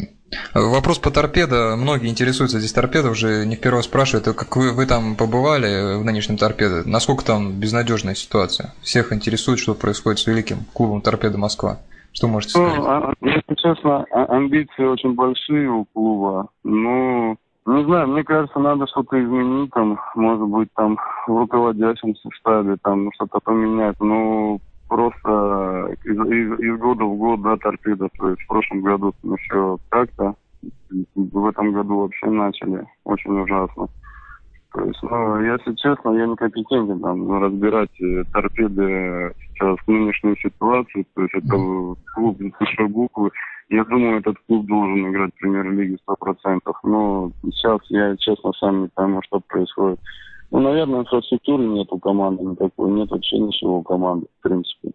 Вопрос 0.53 0.99
по 0.99 1.11
торпедо. 1.11 1.75
Многие 1.77 2.09
интересуются 2.09 2.59
здесь 2.59 2.73
торпедо, 2.73 3.09
уже 3.09 3.45
не 3.45 3.55
в 3.55 3.61
первый 3.61 3.77
раз 3.77 3.85
спрашивают, 3.85 4.27
а 4.27 4.33
как 4.33 4.55
вы, 4.57 4.73
вы 4.73 4.85
там 4.85 5.15
побывали 5.15 5.97
в 5.97 6.03
нынешнем 6.03 6.37
торпедо? 6.37 6.87
Насколько 6.87 7.25
там 7.25 7.59
безнадежная 7.59 8.15
ситуация? 8.15 8.73
Всех 8.81 9.13
интересует, 9.13 9.59
что 9.59 9.73
происходит 9.73 10.19
с 10.19 10.27
великим 10.27 10.65
клубом 10.73 11.01
торпедо 11.01 11.37
Москва. 11.37 11.79
Что 12.11 12.27
можете 12.27 12.51
сказать? 12.51 12.77
Ну, 12.77 13.13
если 13.21 13.55
честно, 13.55 14.05
а, 14.11 14.25
амбиции 14.25 14.83
очень 14.83 15.15
большие 15.15 15.69
у 15.69 15.85
клуба. 15.85 16.49
Ну, 16.65 17.37
не 17.65 17.85
знаю, 17.85 18.09
мне 18.09 18.23
кажется, 18.23 18.59
надо 18.59 18.87
что-то 18.87 19.23
изменить, 19.23 19.71
там, 19.71 19.97
может 20.15 20.47
быть, 20.47 20.69
там, 20.75 20.97
в 21.27 21.37
руководящем 21.37 22.13
штабе, 22.39 22.75
там, 22.83 23.09
что-то 23.13 23.39
поменять. 23.39 23.95
Ну, 24.01 24.59
просто 24.91 25.95
из, 26.03 26.17
из, 26.17 26.59
из 26.59 26.77
года 26.77 27.05
в 27.05 27.15
год, 27.15 27.41
да, 27.41 27.55
торпеда. 27.55 28.09
То 28.19 28.29
есть 28.29 28.41
в 28.41 28.47
прошлом 28.47 28.81
году 28.81 29.13
еще 29.23 29.77
как-то, 29.87 30.35
в 31.15 31.45
этом 31.45 31.71
году 31.71 32.01
вообще 32.01 32.25
начали 32.29 32.85
очень 33.05 33.31
ужасно. 33.31 33.87
То 34.73 34.83
есть, 34.83 34.99
ну, 35.01 35.39
если 35.41 35.75
честно, 35.75 36.11
я 36.11 36.27
не 36.27 36.35
компетентен 36.35 36.99
там 36.99 37.41
разбирать 37.41 38.01
э, 38.01 38.23
торпеды 38.33 39.33
сейчас 39.53 39.77
в 39.79 39.87
нынешнюю 39.87 40.35
ситуацию. 40.37 41.05
То 41.15 41.21
есть 41.21 41.35
это 41.35 41.57
клуб 42.13 42.41
большой 42.59 42.87
буквы. 42.87 43.31
Я 43.69 43.85
думаю, 43.85 44.19
этот 44.19 44.35
клуб 44.47 44.65
должен 44.65 45.09
играть 45.09 45.31
в 45.35 45.39
премьер-лиге 45.39 45.97
сто 46.03 46.15
процентов. 46.17 46.77
Но 46.83 47.31
сейчас 47.43 47.79
я, 47.89 48.15
честно, 48.17 48.51
сам 48.59 48.83
не 48.83 48.87
пойму, 48.89 49.21
что 49.23 49.39
происходит. 49.39 49.99
Ну, 50.51 50.59
наверное, 50.59 51.01
инфраструктуры 51.01 51.65
нет 51.65 51.87
у 51.91 51.99
команды 51.99 52.43
никакой, 52.43 52.91
нет 52.91 53.09
вообще 53.09 53.37
ничего 53.39 53.77
у 53.77 53.83
команды, 53.83 54.27
в 54.39 54.43
принципе. 54.43 54.91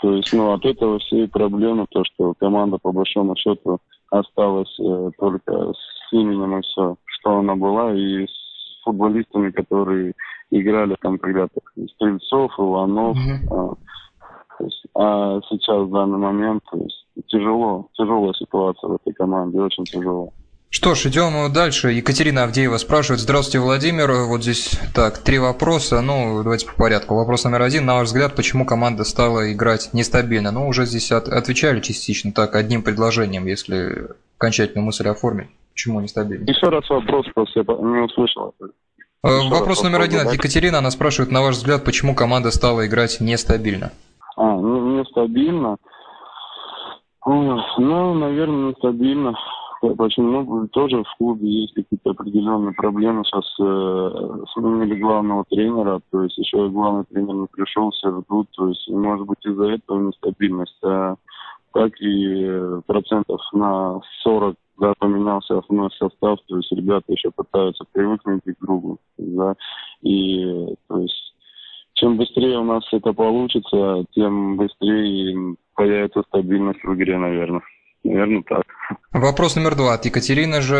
То 0.00 0.12
есть, 0.12 0.32
ну, 0.32 0.52
от 0.52 0.64
этого 0.64 0.98
все 0.98 1.24
и 1.24 1.26
проблемы, 1.26 1.86
то, 1.90 2.04
что 2.04 2.34
команда, 2.38 2.78
по 2.78 2.92
большому 2.92 3.36
счету, 3.36 3.78
осталась 4.10 4.74
э, 4.80 5.10
только 5.18 5.72
с 5.72 6.12
именем 6.12 6.58
и 6.58 6.62
все, 6.62 6.96
что 7.06 7.38
она 7.38 7.54
была, 7.56 7.94
и 7.94 8.26
с 8.26 8.82
футболистами, 8.84 9.50
которые 9.50 10.14
играли 10.50 10.96
там 11.00 11.18
когда-то. 11.18 11.60
Стрельцов, 11.94 12.52
Иванов. 12.58 13.16
Mm-hmm. 13.16 13.48
А, 13.50 14.64
есть, 14.64 14.84
а 14.94 15.40
сейчас, 15.48 15.82
в 15.82 15.90
данный 15.90 16.18
момент, 16.18 16.62
то 16.70 16.78
есть, 16.78 17.06
тяжело, 17.26 17.88
тяжелая 17.94 18.32
ситуация 18.34 18.88
в 18.88 18.94
этой 18.94 19.12
команде, 19.12 19.60
очень 19.60 19.84
тяжело. 19.84 20.32
Что 20.70 20.94
ж, 20.94 21.06
идем 21.06 21.50
дальше. 21.50 21.92
Екатерина 21.92 22.44
Авдеева 22.44 22.76
спрашивает. 22.76 23.20
Здравствуйте, 23.20 23.58
Владимир. 23.58 24.12
Вот 24.28 24.42
здесь 24.42 24.78
так, 24.94 25.16
три 25.18 25.38
вопроса. 25.38 26.02
Ну, 26.02 26.42
давайте 26.42 26.66
по 26.66 26.74
порядку. 26.74 27.14
Вопрос 27.14 27.44
номер 27.44 27.62
один. 27.62 27.86
На 27.86 27.94
ваш 27.94 28.08
взгляд, 28.08 28.36
почему 28.36 28.66
команда 28.66 29.04
стала 29.04 29.50
играть 29.50 29.88
нестабильно? 29.94 30.52
Ну, 30.52 30.68
уже 30.68 30.84
здесь 30.84 31.10
от, 31.10 31.28
отвечали 31.28 31.80
частично 31.80 32.32
так, 32.32 32.54
одним 32.54 32.82
предложением, 32.82 33.46
если 33.46 34.08
окончательную 34.36 34.84
мысль 34.84 35.08
оформить. 35.08 35.48
Почему 35.72 36.00
нестабильно? 36.00 36.44
Еще 36.44 36.68
раз 36.68 36.88
вопрос, 36.90 37.24
просто 37.34 37.60
я 37.60 37.64
не 37.64 38.04
услышал. 38.04 38.54
Э, 38.60 39.28
Еще 39.28 39.48
вопрос 39.48 39.82
номер 39.82 40.02
один 40.02 40.20
от 40.20 40.34
Екатерины. 40.34 40.76
Она 40.76 40.90
спрашивает, 40.90 41.32
на 41.32 41.40
ваш 41.40 41.56
взгляд, 41.56 41.82
почему 41.82 42.14
команда 42.14 42.50
стала 42.50 42.86
играть 42.86 43.20
нестабильно? 43.20 43.92
А, 44.36 44.42
ну, 44.42 44.98
нестабильно. 44.98 45.78
Ну, 47.24 48.14
наверное, 48.14 48.72
нестабильно 48.72 49.34
Почему 49.80 50.42
ну, 50.42 50.68
тоже 50.68 51.04
в 51.04 51.16
клубе 51.18 51.48
есть 51.48 51.74
какие-то 51.74 52.10
определенные 52.10 52.74
проблемы. 52.74 53.24
Сейчас 53.24 53.44
э, 53.60 54.44
сменили 54.52 55.00
главного 55.00 55.44
тренера, 55.48 56.00
то 56.10 56.24
есть 56.24 56.36
еще 56.36 56.68
главный 56.68 57.04
тренер 57.04 57.34
не 57.34 57.46
пришел, 57.46 57.90
все 57.90 58.10
ждут, 58.10 58.48
то 58.56 58.68
есть 58.68 58.88
может 58.88 59.26
быть 59.26 59.44
из-за 59.44 59.66
этого 59.66 60.00
нестабильность. 60.00 60.78
А 60.82 61.14
так 61.72 61.92
и 62.00 62.80
процентов 62.86 63.40
на 63.52 64.00
40 64.24 64.56
да, 64.78 64.94
поменялся 64.98 65.58
основной 65.58 65.90
состав, 65.92 66.38
то 66.46 66.56
есть 66.56 66.72
ребята 66.72 67.12
еще 67.12 67.30
пытаются 67.30 67.84
привыкнуть 67.92 68.42
к 68.44 68.60
другу, 68.60 68.98
да, 69.16 69.54
и 70.02 70.74
то 70.88 70.98
есть 70.98 71.34
чем 71.94 72.16
быстрее 72.16 72.58
у 72.58 72.64
нас 72.64 72.84
это 72.92 73.12
получится, 73.12 74.04
тем 74.12 74.56
быстрее 74.56 75.56
появится 75.74 76.22
стабильность 76.28 76.82
в 76.84 76.94
игре, 76.94 77.18
наверное. 77.18 77.62
Наверное, 78.04 78.42
так. 78.42 78.62
Вопрос 79.12 79.56
номер 79.56 79.74
два 79.74 79.94
от 79.94 80.04
Екатерины 80.04 80.60
же. 80.60 80.76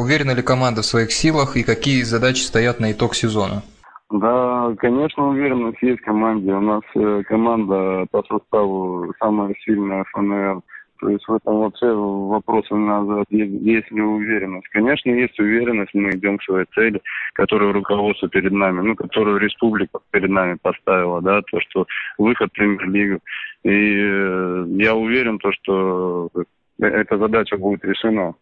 Уверена 0.00 0.32
ли 0.32 0.42
команда 0.42 0.82
в 0.82 0.86
своих 0.86 1.12
силах 1.12 1.56
и 1.56 1.62
какие 1.62 2.02
задачи 2.02 2.42
стоят 2.42 2.80
на 2.80 2.92
итог 2.92 3.14
сезона? 3.14 3.62
Да, 4.10 4.74
конечно, 4.78 5.30
уверенность 5.30 5.80
есть 5.80 6.00
в 6.02 6.04
команде. 6.04 6.52
У 6.52 6.60
нас 6.60 6.82
э, 6.94 7.22
команда 7.26 8.06
по 8.10 8.22
составу 8.24 9.12
самая 9.18 9.54
сильная 9.64 10.04
ФНР. 10.12 10.60
То 11.02 11.08
есть 11.08 11.26
в 11.26 11.34
этом 11.34 11.58
вообще 11.58 11.92
вопрос 11.92 12.70
у 12.70 12.76
нас 12.76 13.26
есть, 13.28 13.90
ли 13.90 14.00
уверенность. 14.00 14.68
Конечно, 14.68 15.10
есть 15.10 15.36
уверенность, 15.40 15.92
мы 15.94 16.10
идем 16.10 16.38
к 16.38 16.44
своей 16.44 16.64
цели, 16.76 17.02
которую 17.34 17.72
руководство 17.72 18.28
перед 18.28 18.52
нами, 18.52 18.82
ну, 18.82 18.94
которую 18.94 19.40
республика 19.40 19.98
перед 20.12 20.30
нами 20.30 20.58
поставила, 20.62 21.20
да, 21.20 21.42
то, 21.42 21.58
что 21.60 21.86
выход 22.18 22.50
в 22.50 22.52
премьер-лигу. 22.52 23.18
И 23.64 23.96
э, 23.98 24.64
я 24.78 24.94
уверен, 24.94 25.40
то, 25.40 25.50
что 25.50 26.30
эта 26.78 27.18
задача 27.18 27.56
будет 27.56 27.84
решена 27.84 28.34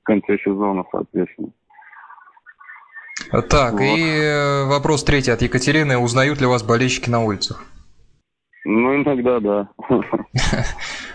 в 0.00 0.02
конце 0.02 0.36
сезона, 0.38 0.82
соответственно. 0.90 1.50
Так, 3.48 3.74
вот. 3.74 3.82
и 3.82 4.02
э, 4.02 4.64
вопрос 4.64 5.04
третий 5.04 5.30
от 5.30 5.42
Екатерины. 5.42 5.96
Узнают 5.96 6.40
ли 6.40 6.46
вас 6.48 6.64
болельщики 6.64 7.08
на 7.08 7.22
улицах? 7.22 7.64
Ну, 8.64 8.96
иногда 8.96 9.40
да. 9.40 9.68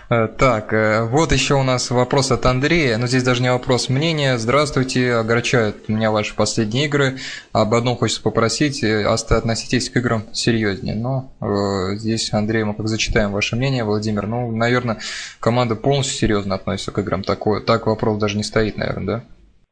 Э, 0.08 0.28
так, 0.28 0.72
э, 0.72 1.04
вот 1.08 1.32
еще 1.32 1.54
у 1.54 1.64
нас 1.64 1.90
вопрос 1.90 2.30
от 2.30 2.46
Андрея. 2.46 2.96
Ну, 2.96 3.08
здесь 3.08 3.24
даже 3.24 3.42
не 3.42 3.50
вопрос 3.50 3.88
мнения. 3.88 4.38
Здравствуйте, 4.38 5.14
огорчают 5.14 5.88
меня 5.88 6.12
ваши 6.12 6.36
последние 6.36 6.86
игры. 6.86 7.16
Об 7.52 7.74
одном 7.74 7.96
хочется 7.96 8.22
попросить, 8.22 8.84
э, 8.84 9.04
относитесь 9.04 9.90
к 9.90 9.96
играм 9.96 10.22
серьезнее. 10.32 10.94
Но 10.94 11.32
э, 11.40 11.96
здесь, 11.96 12.32
Андрей, 12.32 12.62
мы 12.62 12.74
как 12.74 12.86
зачитаем 12.86 13.32
ваше 13.32 13.56
мнение, 13.56 13.82
Владимир. 13.82 14.28
Ну, 14.28 14.52
наверное, 14.52 14.98
команда 15.40 15.74
полностью 15.74 16.16
серьезно 16.16 16.54
относится 16.54 16.92
к 16.92 16.98
играм. 16.98 17.24
Такое, 17.24 17.60
так 17.60 17.88
вопрос 17.88 18.18
даже 18.18 18.36
не 18.36 18.44
стоит, 18.44 18.76
наверное, 18.76 19.06
да? 19.06 19.24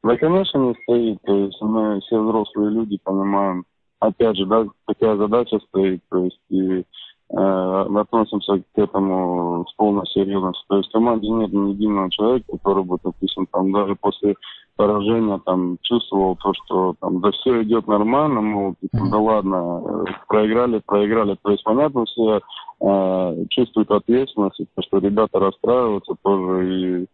Да, 0.02 0.16
конечно, 0.16 0.59
не 0.59 0.75
стоит. 0.83 1.19
То 1.25 1.37
есть 1.45 1.61
мы 1.61 2.00
все 2.00 2.21
взрослые 2.21 2.71
люди 2.71 2.99
понимаем, 3.04 3.64
опять 4.00 4.37
же, 4.37 4.47
да, 4.47 4.64
какая 4.87 5.16
задача 5.16 5.61
стоит. 5.69 6.02
То 6.11 6.25
есть 6.25 6.40
и 6.50 6.85
э, 7.31 7.37
относимся 7.37 8.59
к 8.59 8.78
этому 8.78 9.66
с 9.69 9.75
полной 9.75 10.07
серьезностью. 10.07 10.64
То 10.69 10.76
есть 10.78 10.88
в 10.88 10.93
команде 10.93 11.28
нет 11.28 11.52
ни 11.52 11.71
единого 11.71 12.11
человека, 12.11 12.52
который 12.52 12.85
бы, 12.85 12.99
допустим, 13.02 13.47
там 13.47 13.73
даже 13.73 13.97
после 13.97 14.35
поражения 14.76 15.40
там 15.45 15.78
чувствовал 15.83 16.37
то, 16.37 16.52
что 16.54 16.95
там 17.00 17.21
да 17.21 17.31
все 17.31 17.62
идет 17.62 17.87
нормально, 17.87 18.40
мол, 18.40 18.75
типа, 18.81 19.07
да 19.11 19.19
ладно, 19.19 20.04
проиграли, 20.28 20.83
проиграли. 20.85 21.37
То 21.43 21.50
есть 21.50 21.64
понятно, 21.64 22.04
все 22.07 22.40
э, 22.81 23.45
чувствуют 23.50 23.90
ответственность, 23.90 24.61
то, 24.75 24.83
что 24.83 24.99
ребята 24.99 25.38
расстраиваются 25.38 26.14
тоже 26.23 27.02
и 27.02 27.07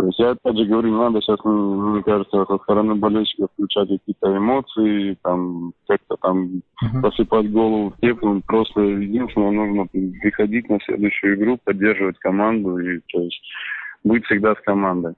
то 0.00 0.06
есть 0.06 0.18
я 0.18 0.30
опять 0.30 0.56
же 0.56 0.64
говорю, 0.64 0.88
не 0.88 0.98
надо 0.98 1.20
сейчас, 1.20 1.38
мне 1.44 2.02
кажется, 2.02 2.46
со 2.46 2.58
стороны 2.62 2.94
болельщиков 2.94 3.50
включать 3.52 3.88
какие-то 3.88 4.34
эмоции, 4.34 5.18
там 5.22 5.74
как-то 5.86 6.16
там 6.22 6.62
uh-huh. 6.82 7.02
посыпать 7.02 7.52
голову 7.52 7.90
в 7.90 8.00
теплым. 8.00 8.40
Просто 8.42 8.80
единственное, 8.80 9.50
нужно 9.50 9.86
приходить 9.86 10.70
на 10.70 10.78
следующую 10.86 11.36
игру, 11.36 11.58
поддерживать 11.62 12.18
команду 12.18 12.78
и 12.78 13.00
то 13.12 13.20
есть 13.20 13.42
быть 14.02 14.24
всегда 14.24 14.54
с 14.54 14.60
командой. 14.64 15.12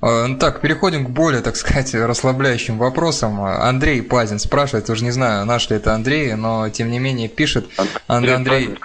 А, 0.00 0.26
ну 0.26 0.38
так, 0.38 0.62
переходим 0.62 1.04
к 1.04 1.10
более, 1.10 1.42
так 1.42 1.56
сказать, 1.56 1.94
расслабляющим 1.94 2.78
вопросам. 2.78 3.42
Андрей 3.42 4.02
Пазин 4.02 4.38
спрашивает, 4.38 4.88
уже 4.88 5.04
не 5.04 5.10
знаю, 5.10 5.44
наш 5.44 5.68
ли 5.68 5.76
это 5.76 5.94
Андрей, 5.94 6.34
но 6.34 6.70
тем 6.70 6.90
не 6.90 6.98
менее 6.98 7.28
пишет. 7.28 7.66
Андрей, 8.06 8.34
Андрей 8.34 8.78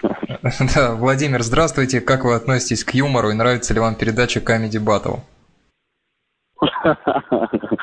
да, 0.76 0.96
Владимир, 0.96 1.42
здравствуйте. 1.42 2.02
Как 2.02 2.26
вы 2.26 2.36
относитесь 2.36 2.84
к 2.84 2.92
юмору 2.92 3.30
и 3.30 3.34
нравится 3.34 3.74
ли 3.74 3.80
вам 3.80 3.96
передача 3.96 4.40
Comedy 4.40 4.84
Battle? 4.84 5.20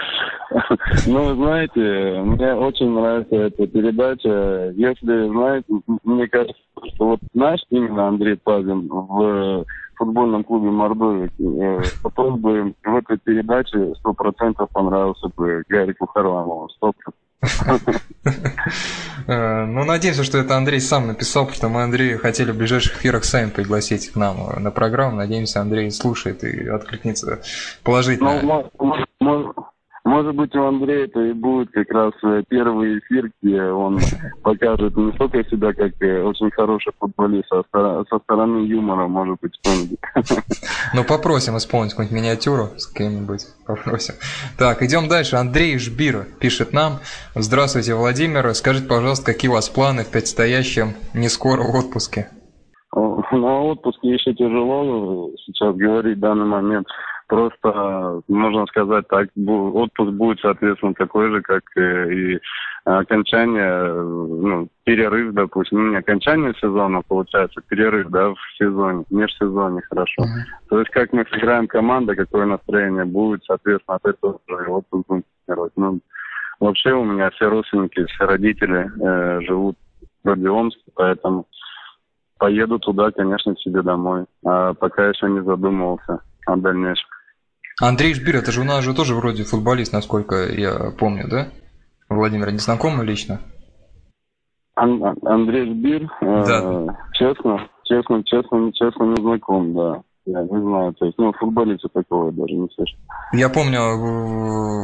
Ну, 1.06 1.34
знаете, 1.36 2.20
мне 2.22 2.54
очень 2.54 2.90
нравится 2.90 3.36
эта 3.36 3.66
передача. 3.66 4.72
Если, 4.74 5.28
знаете, 5.28 5.66
мне 6.02 6.28
кажется, 6.28 6.60
что 6.94 7.06
вот 7.10 7.20
наш 7.34 7.60
именно 7.70 8.08
Андрей 8.08 8.36
Пазин 8.36 8.88
в 8.88 9.64
футбольном 9.96 10.42
клубе 10.42 10.70
Мордовии, 10.70 11.30
э, 11.38 11.82
потом 12.02 12.40
бы 12.40 12.74
в 12.84 12.96
этой 12.96 13.18
передаче 13.18 13.94
сто 14.00 14.12
процентов 14.12 14.68
понравился 14.70 15.28
бы 15.36 15.62
Гарику 15.68 16.06
Харламову. 16.06 16.68
Сто 16.70 16.90
э, 16.90 17.10
ну, 19.26 19.84
надеемся, 19.84 20.24
что 20.24 20.38
это 20.38 20.56
Андрей 20.56 20.80
сам 20.80 21.06
написал, 21.06 21.44
потому 21.44 21.56
что 21.56 21.68
мы 21.68 21.82
Андрея 21.82 22.18
хотели 22.18 22.50
в 22.50 22.56
ближайших 22.56 22.98
эфирах 22.98 23.24
сами 23.24 23.50
пригласить 23.50 24.10
к 24.10 24.16
нам 24.16 24.62
на 24.62 24.70
программу. 24.70 25.16
Надеемся, 25.16 25.60
Андрей 25.60 25.90
слушает 25.90 26.44
и 26.44 26.68
откликнется 26.68 27.40
положительно. 27.82 28.70
Ну, 30.10 30.16
может 30.16 30.34
быть, 30.34 30.54
у 30.56 30.64
Андрея 30.64 31.04
это 31.04 31.20
и 31.20 31.32
будет 31.32 31.70
как 31.70 31.88
раз 31.90 32.12
э, 32.24 32.42
первый 32.48 32.98
эфир, 32.98 33.30
где 33.40 33.62
он 33.62 34.00
покажет 34.42 34.96
не 34.96 35.12
только 35.12 35.44
себя 35.44 35.72
как 35.72 35.92
э, 36.02 36.22
очень 36.22 36.50
хороший 36.50 36.92
футболист, 36.98 37.48
а 37.52 38.02
со 38.10 38.18
стороны 38.18 38.66
юмора, 38.66 39.06
может 39.06 39.38
быть, 39.40 39.54
что-нибудь. 39.60 39.98
Ну, 40.94 41.04
попросим 41.04 41.56
исполнить 41.56 41.92
какую-нибудь 41.92 42.20
миниатюру 42.20 42.70
с 42.76 42.88
кем-нибудь. 42.88 43.42
Попросим. 43.64 44.14
Так, 44.58 44.82
идем 44.82 45.06
дальше. 45.06 45.36
Андрей 45.36 45.78
Жбир 45.78 46.26
пишет 46.40 46.72
нам. 46.72 46.94
Здравствуйте, 47.36 47.94
Владимир. 47.94 48.52
Скажите, 48.54 48.88
пожалуйста, 48.88 49.26
какие 49.32 49.48
у 49.48 49.54
вас 49.54 49.68
планы 49.68 50.02
в 50.02 50.10
предстоящем 50.10 50.94
не 51.14 51.28
скоро 51.28 51.62
отпуске? 51.62 52.30
Ну, 53.32 53.46
о 53.46 53.70
отпуске 53.70 54.08
еще 54.08 54.34
тяжело 54.34 55.30
сейчас 55.46 55.76
говорить 55.76 56.16
в 56.16 56.20
данный 56.20 56.46
момент. 56.46 56.88
Просто, 57.30 58.22
можно 58.26 58.66
сказать 58.66 59.06
так, 59.06 59.28
отпуск 59.46 60.10
будет, 60.10 60.40
соответственно, 60.40 60.94
такой 60.94 61.30
же, 61.30 61.40
как 61.42 61.62
и 61.76 62.40
окончание, 62.84 63.92
ну, 63.92 64.68
перерыв, 64.82 65.32
допустим, 65.32 65.78
ну, 65.80 65.90
не 65.90 65.96
окончание 65.98 66.52
сезона, 66.60 67.02
получается, 67.06 67.60
перерыв, 67.68 68.08
да, 68.08 68.30
в 68.30 68.36
сезоне, 68.58 69.04
межсезонье, 69.10 69.80
хорошо. 69.88 70.22
Uh-huh. 70.22 70.68
То 70.70 70.80
есть, 70.80 70.90
как 70.90 71.12
мы 71.12 71.24
сыграем 71.30 71.68
команда, 71.68 72.16
какое 72.16 72.46
настроение 72.46 73.04
будет, 73.04 73.44
соответственно, 73.44 73.98
от 74.02 74.06
этого 74.06 74.40
уже 74.48 74.66
отпуск 74.66 75.04
будет 75.06 75.24
Ну, 75.76 76.00
вообще 76.58 76.92
у 76.94 77.04
меня 77.04 77.30
все 77.30 77.48
родственники, 77.48 78.06
все 78.06 78.24
родители 78.24 78.90
э, 79.00 79.40
живут 79.42 79.76
в 80.24 80.28
Родионске, 80.28 80.82
поэтому 80.96 81.46
поеду 82.38 82.80
туда, 82.80 83.12
конечно, 83.12 83.54
себе 83.54 83.82
домой. 83.82 84.24
А 84.44 84.74
пока 84.74 85.06
еще 85.06 85.28
не 85.28 85.44
задумывался 85.44 86.18
о 86.46 86.56
дальнейшем. 86.56 87.06
Андрей 87.80 88.14
Шбир, 88.14 88.36
это 88.36 88.52
же 88.52 88.60
у 88.60 88.64
нас 88.64 88.84
же 88.84 88.94
тоже 88.94 89.14
вроде 89.14 89.44
футболист, 89.44 89.92
насколько 89.92 90.46
я 90.52 90.92
помню, 90.98 91.26
да? 91.28 91.48
Владимир, 92.10 92.52
не 92.52 92.58
знакомы 92.58 93.04
лично? 93.04 93.40
Ан- 94.74 95.16
Андрей 95.24 95.66
Шбир, 95.66 96.04
э, 96.20 96.44
да. 96.46 96.60
э, 96.62 96.86
честно, 97.14 97.68
честно, 97.84 98.22
честно, 98.24 98.72
честно 98.72 99.04
не 99.04 99.22
знаком, 99.22 99.74
да. 99.74 100.02
Я 100.26 100.42
не 100.42 100.60
знаю, 100.60 100.92
то 100.92 101.06
есть, 101.06 101.16
ну, 101.18 101.32
футболиста 101.32 101.88
такого 101.88 102.30
даже 102.30 102.52
не 102.52 102.68
слышал. 102.74 102.98
Я 103.32 103.48
помню, 103.48 103.80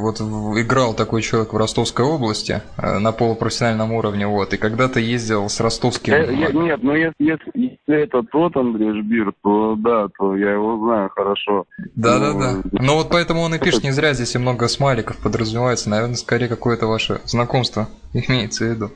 вот 0.00 0.20
играл 0.58 0.94
такой 0.94 1.20
человек 1.20 1.52
в 1.52 1.56
Ростовской 1.56 2.06
области 2.06 2.62
э, 2.78 2.98
на 2.98 3.12
полупрофессиональном 3.12 3.92
уровне, 3.92 4.26
вот, 4.26 4.54
и 4.54 4.56
когда-то 4.56 4.98
ездил 4.98 5.48
с 5.48 5.60
ростовским... 5.60 6.14
Я, 6.14 6.30
я, 6.30 6.52
нет, 6.52 6.82
ну 6.82 6.94
если, 6.94 7.14
если, 7.18 7.50
если 7.54 8.02
это 8.02 8.22
тот 8.22 8.56
Андрей 8.56 9.02
Жбир, 9.02 9.34
то 9.42 9.76
да, 9.76 10.08
то 10.18 10.34
я 10.36 10.52
его 10.52 10.78
знаю 10.78 11.10
хорошо. 11.14 11.66
Да-да-да. 11.94 12.62
Но... 12.72 12.82
Ну, 12.82 12.94
вот 12.94 13.08
поэтому 13.10 13.42
он 13.42 13.54
и 13.54 13.58
пишет, 13.58 13.84
не 13.84 13.90
зря 13.90 14.14
здесь 14.14 14.34
и 14.34 14.38
много 14.38 14.68
смайликов 14.68 15.18
подразумевается, 15.18 15.90
наверное, 15.90 16.16
скорее 16.16 16.48
какое-то 16.48 16.86
ваше 16.86 17.20
знакомство 17.26 17.88
имеется 18.14 18.64
в 18.64 18.68
виду. 18.68 18.90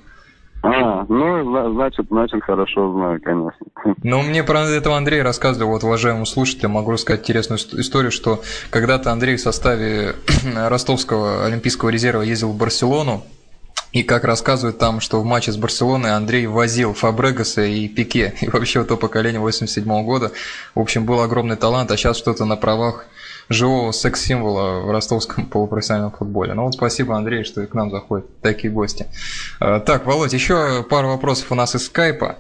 А, 0.83 1.05
ну, 1.09 1.73
значит, 1.75 2.07
значит, 2.09 2.43
хорошо 2.43 2.93
знаю, 2.93 3.21
конечно. 3.23 3.67
Ну, 4.03 4.23
мне 4.23 4.43
про 4.43 4.63
этого 4.63 4.97
Андрей 4.97 5.23
рассказывал, 5.23 5.73
вот, 5.73 5.85
уважаемому 5.85 6.27
слушателю, 6.27 6.71
могу 6.71 6.93
рассказать 6.93 7.21
интересную 7.23 7.59
историю, 7.59 8.11
что 8.11 8.41
когда-то 8.71 9.13
Андрей 9.13 9.37
в 9.37 9.41
составе 9.41 10.15
Ростовского 10.57 11.45
Олимпийского 11.45 11.91
резерва 11.91 12.23
ездил 12.23 12.53
в 12.53 12.57
Барселону, 12.57 13.23
и 13.93 14.05
как 14.05 14.25
рассказывают 14.25 14.79
там, 14.79 15.01
что 15.01 15.21
в 15.21 15.25
матче 15.25 15.51
с 15.51 15.57
Барселоной 15.57 16.13
Андрей 16.13 16.47
возил 16.47 16.95
Фабрегаса 16.95 17.63
и 17.63 17.89
Пике, 17.89 18.35
и 18.41 18.49
вообще 18.49 18.85
то 18.85 18.97
поколение 18.97 19.41
87 19.41 19.85
-го 19.85 20.03
года. 20.03 20.33
В 20.75 20.81
общем, 20.81 21.05
был 21.05 21.21
огромный 21.21 21.57
талант, 21.57 21.91
а 21.91 21.97
сейчас 21.97 22.17
что-то 22.17 22.45
на 22.45 22.57
правах 22.57 23.07
живого 23.51 23.91
секс-символа 23.91 24.81
в 24.81 24.91
ростовском 24.91 25.45
полупрофессиональном 25.51 26.13
футболе. 26.13 26.55
Ну 26.55 26.65
вот 26.65 26.75
спасибо, 26.75 27.17
Андрей, 27.17 27.45
что 27.45 27.67
к 27.67 27.75
нам 27.75 27.91
заходят 27.91 28.41
такие 28.41 28.73
гости. 28.73 29.07
А, 29.59 29.81
так, 29.81 30.07
Володь, 30.07 30.33
еще 30.33 30.85
пару 30.89 31.09
вопросов 31.09 31.53
у 31.53 31.55
нас 31.55 31.75
из 31.75 31.85
скайпа. 31.87 32.37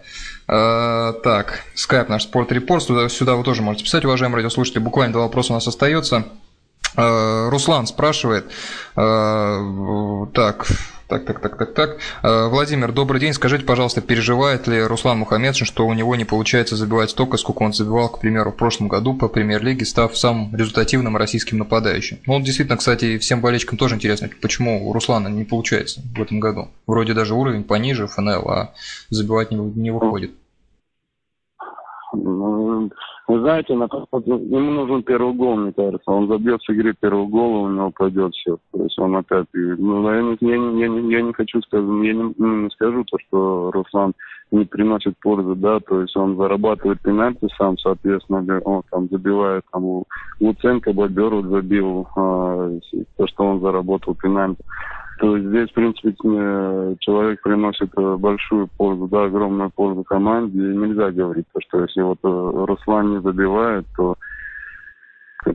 А, 0.46 1.12
так, 1.12 1.64
скайп 1.74 2.08
наш 2.08 2.22
спорт-репорт, 2.22 2.84
сюда, 2.84 3.08
сюда 3.08 3.34
вы 3.34 3.42
тоже 3.42 3.60
можете 3.60 3.84
писать, 3.84 4.04
уважаемые 4.04 4.36
радиослушатели. 4.36 4.78
Буквально 4.78 5.12
два 5.12 5.22
вопроса 5.22 5.52
у 5.52 5.56
нас 5.56 5.66
остается. 5.66 6.26
А, 6.96 7.50
Руслан 7.50 7.86
спрашивает, 7.86 8.46
так, 8.94 10.66
так, 11.10 11.24
так, 11.24 11.40
так, 11.40 11.58
так, 11.58 11.74
так. 11.74 11.98
Э, 12.22 12.48
Владимир, 12.48 12.92
добрый 12.92 13.20
день. 13.20 13.32
Скажите, 13.32 13.64
пожалуйста, 13.64 14.00
переживает 14.00 14.68
ли 14.68 14.80
Руслан 14.82 15.18
Мухаммедшин, 15.18 15.66
что 15.66 15.86
у 15.86 15.92
него 15.92 16.14
не 16.14 16.24
получается 16.24 16.76
забивать 16.76 17.10
столько, 17.10 17.36
сколько 17.36 17.64
он 17.64 17.72
забивал, 17.72 18.08
к 18.08 18.20
примеру, 18.20 18.52
в 18.52 18.56
прошлом 18.56 18.88
году 18.88 19.14
по 19.14 19.28
премьер-лиге, 19.28 19.84
став 19.84 20.16
самым 20.16 20.54
результативным 20.54 21.16
российским 21.16 21.58
нападающим? 21.58 22.20
Ну, 22.26 22.34
вот 22.34 22.44
действительно, 22.44 22.78
кстати, 22.78 23.18
всем 23.18 23.40
болельщикам 23.40 23.76
тоже 23.76 23.96
интересно, 23.96 24.30
почему 24.40 24.88
у 24.88 24.92
Руслана 24.92 25.28
не 25.28 25.44
получается 25.44 26.00
в 26.16 26.22
этом 26.22 26.38
году. 26.38 26.68
Вроде 26.86 27.12
даже 27.12 27.34
уровень 27.34 27.64
пониже 27.64 28.06
ФНЛ, 28.06 28.48
а 28.48 28.72
забивать 29.10 29.50
не, 29.50 29.56
не 29.58 29.90
выходит. 29.90 30.30
Ну, 33.30 33.36
вы 33.36 33.42
знаете, 33.42 33.74
на, 33.76 33.84
ему 33.84 34.72
нужен 34.72 35.04
первый 35.04 35.32
гол, 35.34 35.54
мне 35.54 35.72
кажется. 35.72 36.10
Он 36.10 36.26
забьет 36.26 36.60
с 36.62 36.68
игры 36.68 36.94
первый 37.00 37.28
гол, 37.28 37.62
у 37.62 37.68
него 37.68 37.92
пойдет 37.92 38.34
все. 38.34 38.58
То 38.72 38.82
есть 38.82 38.98
он 38.98 39.14
опять... 39.14 39.46
Ну, 39.52 40.12
я, 40.12 40.20
не, 40.20 40.36
я, 40.40 40.58
не, 40.58 40.80
я, 40.80 40.88
не, 40.88 41.12
я 41.12 41.22
не 41.22 41.32
хочу 41.32 41.62
сказать, 41.62 41.86
я 41.86 42.12
не, 42.12 42.34
ну, 42.36 42.62
не 42.62 42.70
скажу 42.70 43.04
то, 43.04 43.18
что 43.20 43.70
Руслан 43.70 44.14
не 44.50 44.64
приносит 44.64 45.14
пользы, 45.20 45.54
да, 45.54 45.78
то 45.78 46.00
есть 46.00 46.16
он 46.16 46.36
зарабатывает 46.36 47.00
пенальти 47.02 47.46
сам, 47.56 47.78
соответственно, 47.78 48.60
он 48.64 48.82
там 48.90 49.08
забивает, 49.08 49.62
там, 49.70 50.02
Луценко 50.40 50.92
Бобер 50.92 51.46
забил, 51.46 52.08
а, 52.16 52.80
то, 53.16 53.26
что 53.28 53.44
он 53.44 53.60
заработал 53.60 54.16
пенальти 54.16 54.64
то 55.20 55.38
здесь, 55.38 55.68
в 55.68 55.74
принципе, 55.74 56.14
э, 56.18 56.96
человек 57.00 57.42
приносит 57.42 57.90
э, 57.94 58.16
большую 58.16 58.68
пользу, 58.78 59.06
да, 59.06 59.24
огромную 59.24 59.70
пользу 59.70 60.02
команде. 60.02 60.58
И 60.58 60.76
нельзя 60.76 61.10
говорить, 61.10 61.44
то, 61.52 61.60
что 61.60 61.82
если 61.82 62.00
вот 62.00 62.18
э, 62.22 62.64
Руслан 62.66 63.10
не 63.10 63.20
забивает, 63.20 63.84
то 63.96 64.16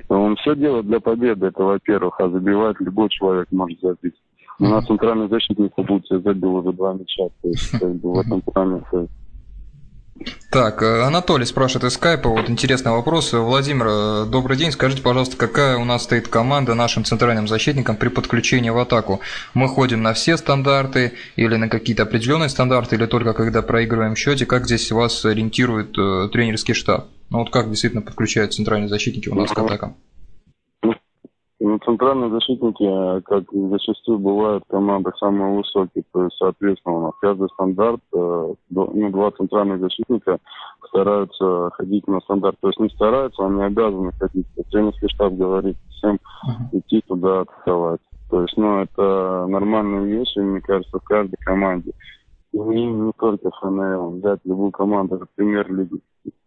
он 0.10 0.36
все 0.36 0.56
делает 0.56 0.86
для 0.86 1.00
победы, 1.00 1.48
это 1.48 1.64
во-первых, 1.64 2.20
а 2.20 2.30
забивать 2.30 2.80
любой 2.80 3.10
человек 3.10 3.48
может 3.52 3.80
забить. 3.82 4.16
У 4.60 4.66
нас 4.66 4.86
центральный 4.86 5.30
защитник 5.30 5.72
в 5.76 5.84
Бутсе 5.84 6.20
забил 6.20 6.58
уже 6.58 6.72
два 6.72 6.94
мяча, 6.94 7.28
то 7.42 7.48
есть 7.48 7.72
как 7.72 7.94
бы, 7.96 8.14
в 8.14 8.20
этом 8.20 8.42
плане 8.42 8.84
так, 10.50 10.82
э, 10.82 11.02
Анатолий 11.02 11.46
спрашивает 11.46 11.92
из 11.92 11.96
скайпа, 11.96 12.30
вот 12.30 12.50
интересный 12.50 12.92
вопрос. 12.94 13.34
Владимир, 13.34 13.86
э, 13.88 14.26
добрый 14.26 14.56
день, 14.56 14.72
скажите, 14.72 15.02
пожалуйста, 15.02 15.36
какая 15.36 15.76
у 15.76 15.84
нас 15.84 16.04
стоит 16.04 16.30
команда 16.30 16.74
нашим 16.76 17.04
центральным 17.04 17.48
защитникам 17.48 17.98
при 17.98 18.08
подключении 18.08 18.70
в 18.70 18.78
атаку? 18.78 19.20
Мы 19.54 19.68
ходим 19.68 20.02
на 20.02 20.14
все 20.14 20.38
стандарты 20.38 21.14
или 21.36 21.58
на 21.58 21.68
какие-то 21.68 22.04
определенные 22.04 22.48
стандарты, 22.48 22.96
или 22.96 23.06
только 23.06 23.34
когда 23.34 23.62
проигрываем 23.62 24.16
в 24.16 24.18
счете? 24.18 24.46
Как 24.46 24.66
здесь 24.66 24.90
вас 24.92 25.26
ориентирует 25.26 25.98
э, 25.98 26.30
тренерский 26.32 26.74
штаб? 26.74 27.08
Ну 27.30 27.40
вот 27.40 27.50
как 27.50 27.70
действительно 27.70 28.02
подключают 28.02 28.54
центральные 28.54 28.88
защитники 28.88 29.28
у 29.28 29.36
нас 29.36 29.52
к 29.52 29.58
атакам? 29.58 29.98
Ну, 31.76 31.80
центральные 31.84 32.30
защитники, 32.30 32.84
э, 32.84 33.22
как 33.26 33.44
зачастую 33.52 34.20
бывают 34.20 34.64
команды 34.70 35.12
самые 35.20 35.58
высокие, 35.58 36.06
то 36.14 36.24
есть, 36.24 36.38
соответственно, 36.38 36.96
у 36.96 37.02
нас 37.02 37.12
каждый 37.20 37.50
стандарт, 37.50 38.00
э, 38.14 38.54
ну, 38.70 39.10
два 39.12 39.32
центральных 39.32 39.82
защитника 39.82 40.38
стараются 40.88 41.72
ходить 41.74 42.08
на 42.08 42.22
стандарт, 42.22 42.56
то 42.62 42.70
есть 42.70 42.80
не 42.80 42.90
стараются, 42.92 43.46
они 43.46 43.62
обязаны 43.62 44.14
ходить. 44.14 44.48
Тренерский 44.72 45.10
штаб 45.10 45.34
говорит 45.34 45.76
всем 45.90 46.18
идти 46.72 47.02
туда 47.08 47.42
атаковать. 47.42 48.00
То 48.30 48.42
есть, 48.44 48.56
ну, 48.56 48.80
это 48.80 49.46
нормальные 49.50 50.06
вещи, 50.06 50.40
мне 50.40 50.62
кажется, 50.62 50.98
в 50.98 51.04
каждой 51.04 51.38
команде. 51.44 51.92
И 52.54 52.58
не, 52.58 53.12
только 53.20 53.52
ФНЛ, 53.52 54.12
взять 54.12 54.40
любую 54.46 54.72
команду, 54.72 55.28
премьер-лиги. 55.36 56.00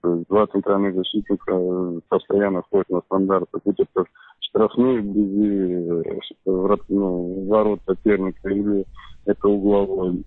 Два 0.03 0.47
центральных 0.47 0.95
защитника 0.95 1.53
э, 1.53 2.01
постоянно 2.09 2.63
ходят 2.71 2.89
на 2.89 3.03
стандарт. 3.03 3.51
Будь 3.63 3.79
это 3.79 4.07
штрафные 4.49 5.01
вблизи 5.01 6.13
э, 6.47 6.77
ну, 6.89 7.47
ворот 7.49 7.81
соперника 7.87 8.49
или 8.49 8.85
это 9.25 9.49
угловой, 9.49 10.25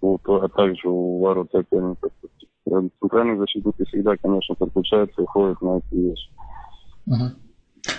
вот, 0.00 0.20
а 0.26 0.48
также 0.48 0.88
у 0.88 1.20
ворот 1.20 1.48
соперника. 1.50 2.08
Центральные 3.00 3.38
защитники 3.38 3.84
всегда, 3.84 4.16
конечно, 4.16 4.54
подключаются 4.54 5.22
и 5.22 5.26
ходят 5.26 5.60
на 5.60 5.78
эти 5.78 5.94
вещи. 5.94 6.30
Uh-huh. 7.08 7.43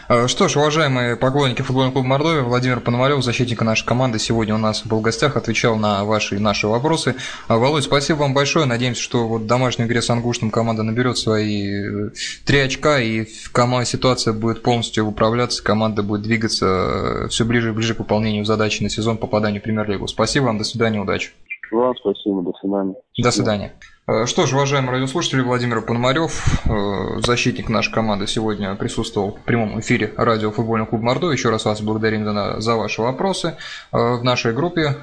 Э, 0.08 0.28
что 0.28 0.48
ж, 0.48 0.58
уважаемые 0.58 1.16
поклонники 1.16 1.62
футбольного 1.62 1.94
клуба 1.94 2.08
Мордовия, 2.08 2.42
Владимир 2.44 2.80
Пономарев, 2.80 3.24
защитник 3.24 3.62
нашей 3.62 3.86
команды, 3.86 4.20
сегодня 4.20 4.56
у 4.56 4.58
нас 4.58 4.86
был 4.86 5.00
в 5.00 5.02
гостях, 5.02 5.38
отвечал 5.38 5.76
на 5.76 6.04
ваши 6.06 6.36
и 6.36 6.40
наши 6.40 6.68
вопросы. 6.68 7.16
Э, 7.50 7.56
Володь, 7.56 7.84
спасибо 7.84 8.20
вам 8.20 8.34
большое. 8.34 8.66
Надеемся, 8.66 9.02
что 9.02 9.28
вот 9.28 9.44
в 9.44 9.48
домашней 9.48 9.86
игре 9.86 10.02
с 10.02 10.10
Ангуштом 10.10 10.52
команда 10.52 10.84
наберет 10.84 11.18
свои 11.18 12.08
э, 12.08 12.10
три 12.46 12.60
очка, 12.60 13.00
и 13.00 13.26
ситуация 13.26 14.34
будет 14.34 14.62
полностью 14.62 15.06
управляться, 15.06 15.64
команда 15.64 16.04
будет 16.04 16.22
двигаться 16.22 17.28
все 17.30 17.46
ближе 17.46 17.70
и 17.70 17.72
ближе 17.72 17.96
к 17.96 18.00
выполнению 18.00 18.46
задачи 18.46 18.84
на 18.84 18.90
сезон 18.90 19.18
попадания 19.18 19.60
в 19.60 19.64
премьер-лигу. 19.64 20.08
Спасибо 20.08 20.46
вам, 20.46 20.58
до 20.58 20.64
свидания, 20.64 21.00
удачи. 21.00 21.32
Вам 21.72 21.96
спасибо, 21.98 22.42
до 22.42 22.54
свидания. 22.60 22.96
До 23.18 23.32
свидания. 23.32 23.74
Э, 24.08 24.28
что 24.28 24.46
ж, 24.46 24.54
уважаемые 24.54 24.92
радиослушатели, 24.92 25.42
Владимир 25.42 25.82
Пономарев, 25.82 26.64
э, 26.66 27.22
защитник 27.26 27.70
нашей 27.70 27.92
команды, 27.92 28.28
сегодня 28.28 28.76
присутствовал 28.76 29.32
в 29.32 29.42
прямом 29.42 29.80
эфире 29.80 30.14
радио 30.16 30.52
футбольного 30.52 30.88
клуба 30.88 31.06
Мордо. 31.06 31.32
Еще 31.32 31.50
раз 31.50 31.66
вас 31.66 31.82
благодарим 31.82 32.62
за, 32.62 32.76
ваши 32.76 33.02
вопросы 33.02 33.56
э, 33.92 33.98
в 33.98 34.24
нашей 34.24 34.54
группе 34.54 34.96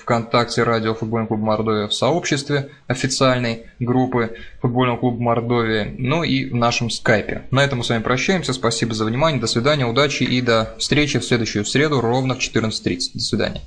ВКонтакте 0.00 0.64
радио 0.64 0.94
футбольного 0.94 1.28
клуба 1.28 1.44
Мордовия 1.44 1.86
в 1.86 1.94
сообществе 1.94 2.70
официальной 2.88 3.66
группы 3.78 4.36
футбольного 4.60 4.96
клуба 4.96 5.22
Мордовия, 5.22 5.94
ну 5.98 6.24
и 6.24 6.50
в 6.50 6.56
нашем 6.56 6.90
скайпе. 6.90 7.42
На 7.52 7.62
этом 7.62 7.78
мы 7.78 7.84
с 7.84 7.90
вами 7.90 8.02
прощаемся. 8.02 8.52
Спасибо 8.52 8.92
за 8.92 9.04
внимание. 9.04 9.40
До 9.40 9.46
свидания, 9.46 9.86
удачи 9.86 10.24
и 10.24 10.40
до 10.40 10.74
встречи 10.78 11.20
в 11.20 11.24
следующую 11.24 11.64
среду 11.64 12.00
ровно 12.00 12.34
в 12.34 12.38
14.30. 12.38 13.10
До 13.14 13.20
свидания. 13.20 13.60